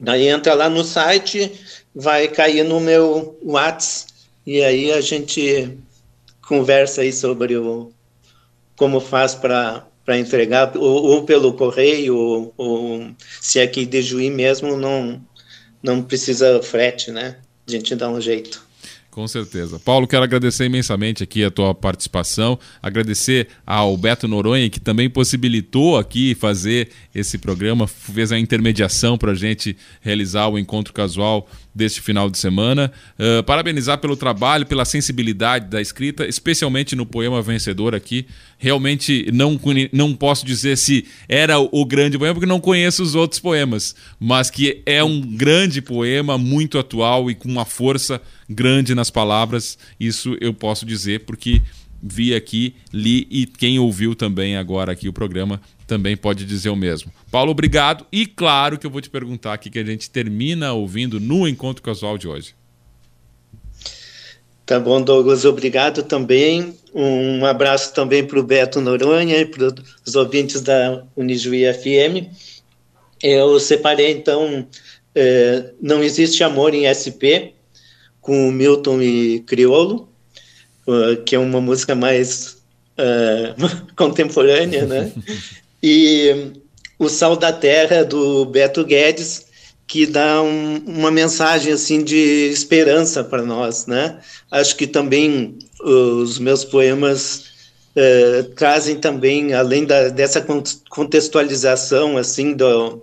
Daí 0.00 0.28
entra 0.28 0.54
lá 0.54 0.68
no 0.68 0.82
site, 0.82 1.52
vai 1.94 2.28
cair 2.28 2.64
no 2.64 2.80
meu 2.80 3.38
WhatsApp 3.42 4.12
e 4.44 4.62
aí 4.62 4.90
a 4.90 5.00
gente 5.00 5.78
conversa 6.40 7.02
aí 7.02 7.12
sobre 7.12 7.56
o, 7.56 7.92
como 8.76 9.00
faz 9.00 9.34
para 9.34 9.86
entregar, 10.18 10.76
ou, 10.76 11.04
ou, 11.04 11.24
pelo 11.24 11.52
correio, 11.52 12.16
ou, 12.16 12.54
ou, 12.56 13.10
se 13.40 13.60
é 13.60 13.62
aqui 13.62 13.86
de 13.86 14.02
Juí 14.02 14.28
mesmo, 14.30 14.76
não, 14.76 15.24
não 15.82 16.02
precisa 16.02 16.60
frete, 16.62 17.12
né? 17.12 17.36
A 17.66 17.70
gente 17.70 17.94
dá 17.94 18.08
um 18.08 18.20
jeito. 18.20 18.61
Com 19.12 19.28
certeza. 19.28 19.78
Paulo, 19.78 20.06
quero 20.08 20.24
agradecer 20.24 20.64
imensamente 20.64 21.22
aqui 21.22 21.44
a 21.44 21.50
tua 21.50 21.74
participação, 21.74 22.58
agradecer 22.82 23.46
ao 23.66 23.94
Beto 23.94 24.26
Noronha, 24.26 24.70
que 24.70 24.80
também 24.80 25.10
possibilitou 25.10 25.98
aqui 25.98 26.34
fazer 26.34 26.88
esse 27.14 27.36
programa, 27.36 27.86
fez 27.86 28.32
a 28.32 28.38
intermediação 28.38 29.18
para 29.18 29.32
a 29.32 29.34
gente 29.34 29.76
realizar 30.00 30.48
o 30.48 30.58
encontro 30.58 30.94
casual 30.94 31.46
deste 31.74 32.00
final 32.00 32.28
de 32.30 32.38
semana. 32.38 32.92
Uh, 33.18 33.42
parabenizar 33.42 33.98
pelo 33.98 34.16
trabalho, 34.16 34.66
pela 34.66 34.84
sensibilidade 34.84 35.68
da 35.68 35.80
escrita, 35.80 36.26
especialmente 36.26 36.94
no 36.94 37.06
poema 37.06 37.40
vencedor 37.40 37.94
aqui. 37.94 38.26
Realmente 38.58 39.28
não, 39.32 39.58
não 39.92 40.14
posso 40.14 40.46
dizer 40.46 40.76
se 40.76 41.06
era 41.28 41.58
o 41.58 41.84
grande 41.84 42.18
poema, 42.18 42.34
porque 42.34 42.46
não 42.46 42.60
conheço 42.60 43.02
os 43.02 43.14
outros 43.14 43.40
poemas, 43.40 43.94
mas 44.20 44.50
que 44.50 44.82
é 44.86 45.02
um 45.02 45.20
grande 45.20 45.80
poema, 45.80 46.38
muito 46.38 46.78
atual 46.78 47.30
e 47.30 47.34
com 47.34 47.48
uma 47.48 47.64
força 47.64 48.20
grande 48.48 48.94
nas 48.94 49.10
palavras. 49.10 49.78
Isso 49.98 50.36
eu 50.40 50.52
posso 50.52 50.84
dizer 50.86 51.20
porque 51.20 51.60
vi 52.02 52.34
aqui, 52.34 52.74
li 52.92 53.26
e 53.30 53.46
quem 53.46 53.78
ouviu 53.78 54.14
também 54.14 54.56
agora 54.56 54.92
aqui 54.92 55.08
o 55.08 55.12
programa 55.12 55.60
também 55.86 56.16
pode 56.16 56.44
dizer 56.44 56.70
o 56.70 56.76
mesmo. 56.76 57.12
Paulo, 57.30 57.50
obrigado. 57.50 58.06
E 58.10 58.26
claro 58.26 58.78
que 58.78 58.86
eu 58.86 58.90
vou 58.90 59.00
te 59.00 59.10
perguntar 59.10 59.52
aqui 59.52 59.70
que 59.70 59.78
a 59.78 59.84
gente 59.84 60.10
termina 60.10 60.72
ouvindo 60.72 61.20
no 61.20 61.46
Encontro 61.46 61.82
Casual 61.82 62.16
de 62.16 62.26
hoje. 62.26 62.54
Tá 64.64 64.80
bom, 64.80 65.02
Douglas, 65.02 65.44
obrigado 65.44 66.02
também. 66.02 66.74
Um 66.94 67.44
abraço 67.44 67.92
também 67.92 68.24
para 68.24 68.38
o 68.38 68.42
Beto 68.42 68.80
Noronha 68.80 69.38
e 69.38 69.44
para 69.44 69.74
os 70.06 70.14
ouvintes 70.14 70.60
da 70.60 71.04
Unijuí 71.16 71.64
FM. 71.72 72.32
Eu 73.22 73.58
separei, 73.60 74.12
então, 74.12 74.66
é, 75.14 75.72
Não 75.80 76.02
Existe 76.02 76.42
Amor 76.42 76.74
em 76.74 76.86
SP, 76.88 77.54
com 78.20 78.50
Milton 78.50 79.02
e 79.02 79.40
Criolo, 79.40 80.08
uh, 80.86 81.22
que 81.24 81.34
é 81.34 81.38
uma 81.38 81.60
música 81.60 81.94
mais 81.94 82.58
uh, 82.98 83.54
contemporânea, 83.96 84.86
né? 84.86 85.12
E 85.84 86.52
o 86.96 87.08
Sal 87.08 87.34
da 87.34 87.52
Terra, 87.52 88.04
do 88.04 88.44
Beto 88.44 88.84
Guedes, 88.84 89.46
que 89.92 90.06
dá 90.06 90.40
um, 90.40 90.76
uma 90.86 91.10
mensagem 91.10 91.72
assim 91.72 92.04
de 92.04 92.16
esperança 92.52 93.24
para 93.24 93.42
nós, 93.42 93.86
né? 93.86 94.20
Acho 94.48 94.76
que 94.76 94.86
também 94.86 95.58
os 95.82 96.38
meus 96.38 96.64
poemas 96.64 97.46
uh, 97.96 98.44
trazem 98.54 98.96
também, 98.96 99.52
além 99.52 99.84
da, 99.84 100.08
dessa 100.08 100.44
contextualização 100.88 102.16
assim 102.16 102.54
do, 102.54 103.02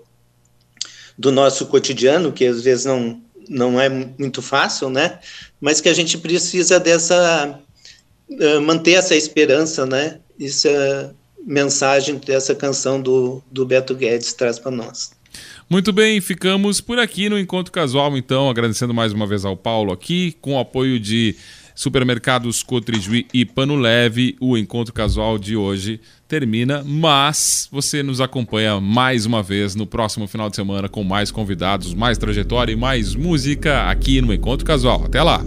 do 1.17 1.32
nosso 1.32 1.65
cotidiano, 1.65 2.32
que 2.32 2.45
às 2.45 2.61
vezes 2.61 2.86
não, 2.86 3.21
não 3.47 3.80
é 3.80 3.89
muito 3.89 4.41
fácil, 4.41 4.89
né? 4.89 5.19
Mas 5.59 5.82
que 5.82 5.89
a 5.89 5.93
gente 5.93 6.17
precisa 6.17 6.80
dessa 6.80 7.59
uh, 7.59 7.68
manter 8.61 8.93
essa 8.93 9.15
esperança, 9.15 9.86
né? 9.86 10.19
Essa 10.39 11.15
mensagem 11.45 12.15
dessa 12.17 12.53
canção 12.53 13.01
do, 13.01 13.41
do 13.51 13.65
Beto 13.65 13.95
Guedes 13.95 14.34
traz 14.34 14.59
para 14.59 14.71
nós. 14.71 15.11
Muito 15.69 15.93
bem, 15.93 16.19
ficamos 16.19 16.82
por 16.82 16.97
aqui 16.97 17.30
no 17.30 17.38
Encontro 17.38 17.71
Casual, 17.71 18.17
então, 18.17 18.49
agradecendo 18.49 18.93
mais 18.93 19.13
uma 19.13 19.27
vez 19.27 19.45
ao 19.45 19.55
Paulo 19.55 19.91
aqui, 19.91 20.36
com 20.41 20.55
o 20.55 20.59
apoio 20.59 20.99
de 20.99 21.36
Supermercados 21.75 22.63
Cotrijuí 22.63 23.27
e 23.34 23.45
Pano 23.45 23.75
Leve, 23.75 24.36
o 24.41 24.57
Encontro 24.57 24.93
Casual 24.93 25.38
de 25.38 25.55
hoje 25.55 26.01
termina, 26.27 26.84
mas 26.84 27.69
você 27.71 28.03
nos 28.03 28.19
acompanha 28.19 28.82
mais 28.82 29.25
uma 29.25 29.41
vez 29.43 29.75
no 29.75 29.86
próximo 29.86 30.27
final 30.27 30.49
de 30.49 30.55
semana 30.55 30.89
com 30.89 31.03
mais 31.03 31.32
convidados, 31.32 31.93
mais 31.93 32.17
trajetória 32.17 32.73
e 32.73 32.75
mais 32.75 33.15
música 33.15 33.89
aqui 33.89 34.21
no 34.21 34.34
Encontro 34.34 34.65
Casual. 34.65 35.05
Até 35.05 35.21
lá! 35.21 35.45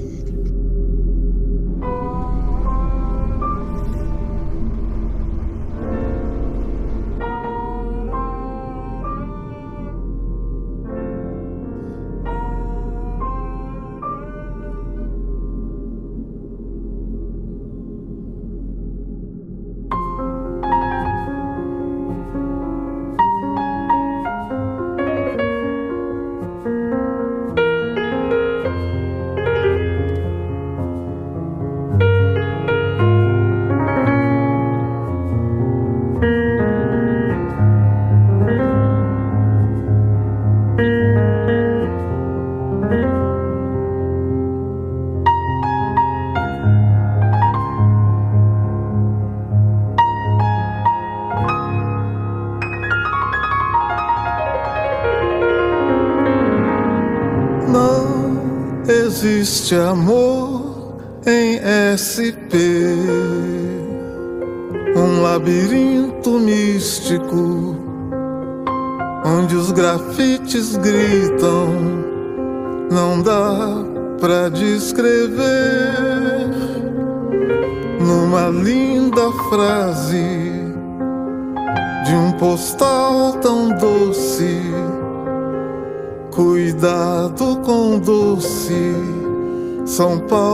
Amor 59.80 60.21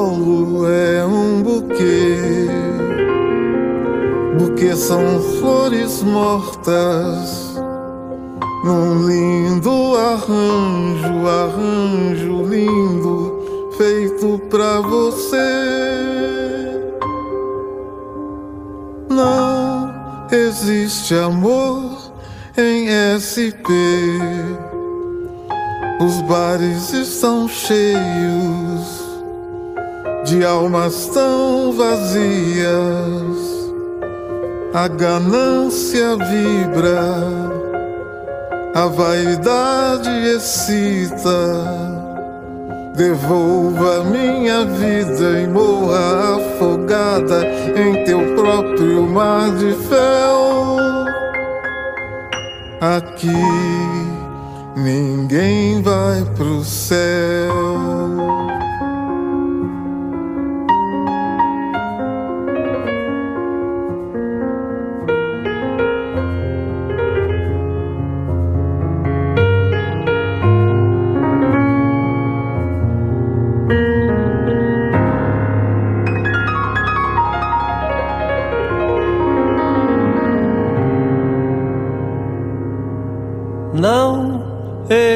Paulo 0.09 0.67
é 0.67 1.05
um 1.05 1.43
buquê. 1.43 2.49
Buquê 4.39 4.75
são 4.75 5.21
flores 5.39 6.03
mortas, 6.03 7.55
num 8.65 9.07
lindo 9.07 9.95
arranjo, 9.99 11.27
arranjo 11.29 12.43
lindo, 12.47 13.75
feito 13.77 14.39
pra 14.49 14.81
você. 14.81 15.37
Não 19.11 19.93
existe 20.33 21.15
amor 21.17 22.15
em 22.57 22.89
SP. 23.21 23.69
Os 26.01 26.23
bares 26.23 26.95
estão 26.95 27.47
cheios 27.47 29.08
de 30.29 30.45
almas 30.45 31.07
tão 31.07 31.73
vazias. 31.73 32.69
A 34.75 34.87
ganância 34.87 36.17
vibra, 36.17 37.01
a 38.75 38.87
vaidade 38.87 40.11
excita. 40.37 41.99
Devolva 42.95 44.05
minha 44.05 44.65
vida 44.67 45.41
e 45.41 45.47
morra 45.47 46.37
afogada 46.37 47.47
em 47.77 48.05
teu 48.05 48.35
próprio 48.35 49.03
mar 49.03 49.51
de 49.53 49.73
fel. 49.73 50.77
Aqui 52.81 53.33
ninguém 54.77 55.81
vai 55.81 56.23
pro 56.37 56.63
céu. 56.65 58.18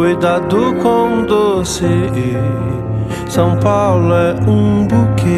Cuidado 0.00 0.74
com 0.82 1.24
doce 1.24 1.84
são 3.28 3.60
Paulo 3.60 4.14
é 4.14 4.32
um 4.48 4.86
buquê, 4.86 5.28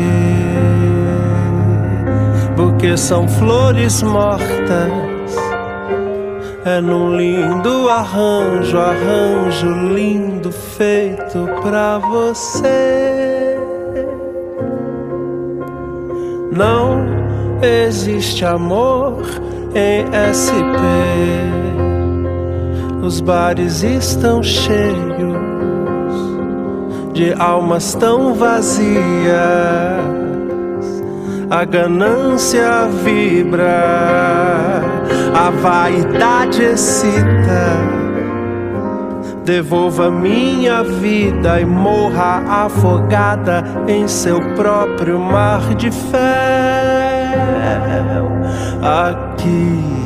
buquê 2.56 2.96
são 2.96 3.26
flores 3.26 4.04
mortas. 4.04 5.36
É 6.64 6.80
num 6.80 7.16
lindo 7.16 7.88
arranjo, 7.88 8.78
arranjo 8.78 9.68
lindo 9.92 10.52
feito 10.52 11.48
pra 11.60 11.98
você. 11.98 13.58
Não 16.52 17.04
existe 17.60 18.44
amor 18.44 19.24
em 19.74 20.06
SP. 20.30 21.71
Os 23.02 23.20
bares 23.20 23.82
estão 23.82 24.40
cheios 24.44 25.36
de 27.12 27.34
almas 27.36 27.94
tão 27.94 28.32
vazias. 28.32 28.86
A 31.50 31.64
ganância 31.64 32.86
vibra, 33.02 34.82
a 35.34 35.50
vaidade 35.50 36.62
excita. 36.62 37.92
Devolva 39.44 40.08
minha 40.08 40.84
vida 40.84 41.60
e 41.60 41.64
morra 41.64 42.64
afogada 42.64 43.64
em 43.88 44.06
seu 44.06 44.40
próprio 44.54 45.18
mar 45.18 45.74
de 45.74 45.90
fel. 45.90 46.22
Aqui 48.80 50.01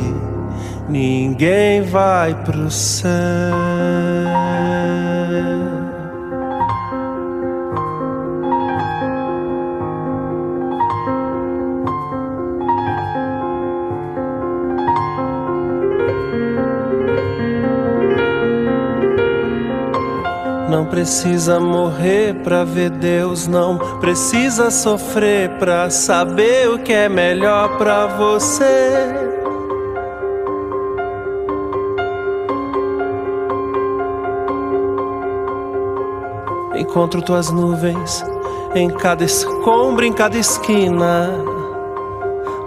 ninguém 0.87 1.81
vai 1.81 2.33
pro 2.43 2.69
céu. 2.71 3.11
Não 20.69 20.85
precisa 20.85 21.59
morrer 21.59 22.33
pra 22.43 22.63
ver 22.63 22.89
Deus, 22.89 23.47
não 23.47 23.77
precisa 23.99 24.69
sofrer 24.69 25.49
pra 25.57 25.89
saber 25.89 26.69
o 26.69 26.79
que 26.79 26.91
é 26.91 27.07
melhor 27.07 27.77
pra 27.77 28.05
você. 28.07 29.26
Encontro 36.89 37.21
tuas 37.21 37.51
nuvens 37.51 38.23
em 38.73 38.89
cada 38.89 39.25
escombro, 39.25 40.05
em 40.05 40.13
cada 40.13 40.37
esquina. 40.37 41.29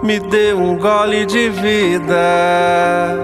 Me 0.03 0.19
dê 0.19 0.53
um 0.53 0.77
gole 0.77 1.25
de 1.25 1.49
vida. 1.49 3.17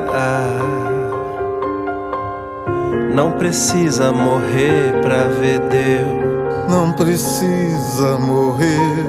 Não 3.14 3.32
precisa 3.34 4.12
morrer 4.12 5.00
pra 5.04 5.26
ver 5.40 5.60
Deus. 5.70 6.68
Não 6.68 6.92
precisa 6.92 8.18
morrer 8.18 9.06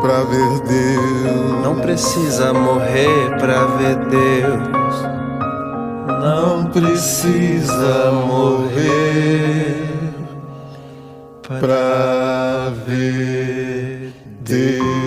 pra 0.00 0.22
ver 0.22 0.60
Deus. 0.60 1.62
Não 1.64 1.74
precisa 1.74 2.52
morrer 2.52 3.36
pra 3.36 3.66
ver 3.66 3.96
Deus. 4.06 5.02
Não 6.22 6.66
precisa 6.66 8.12
morrer 8.12 9.89
pra 11.58 12.70
ver 12.86 14.12
Deus. 14.40 14.99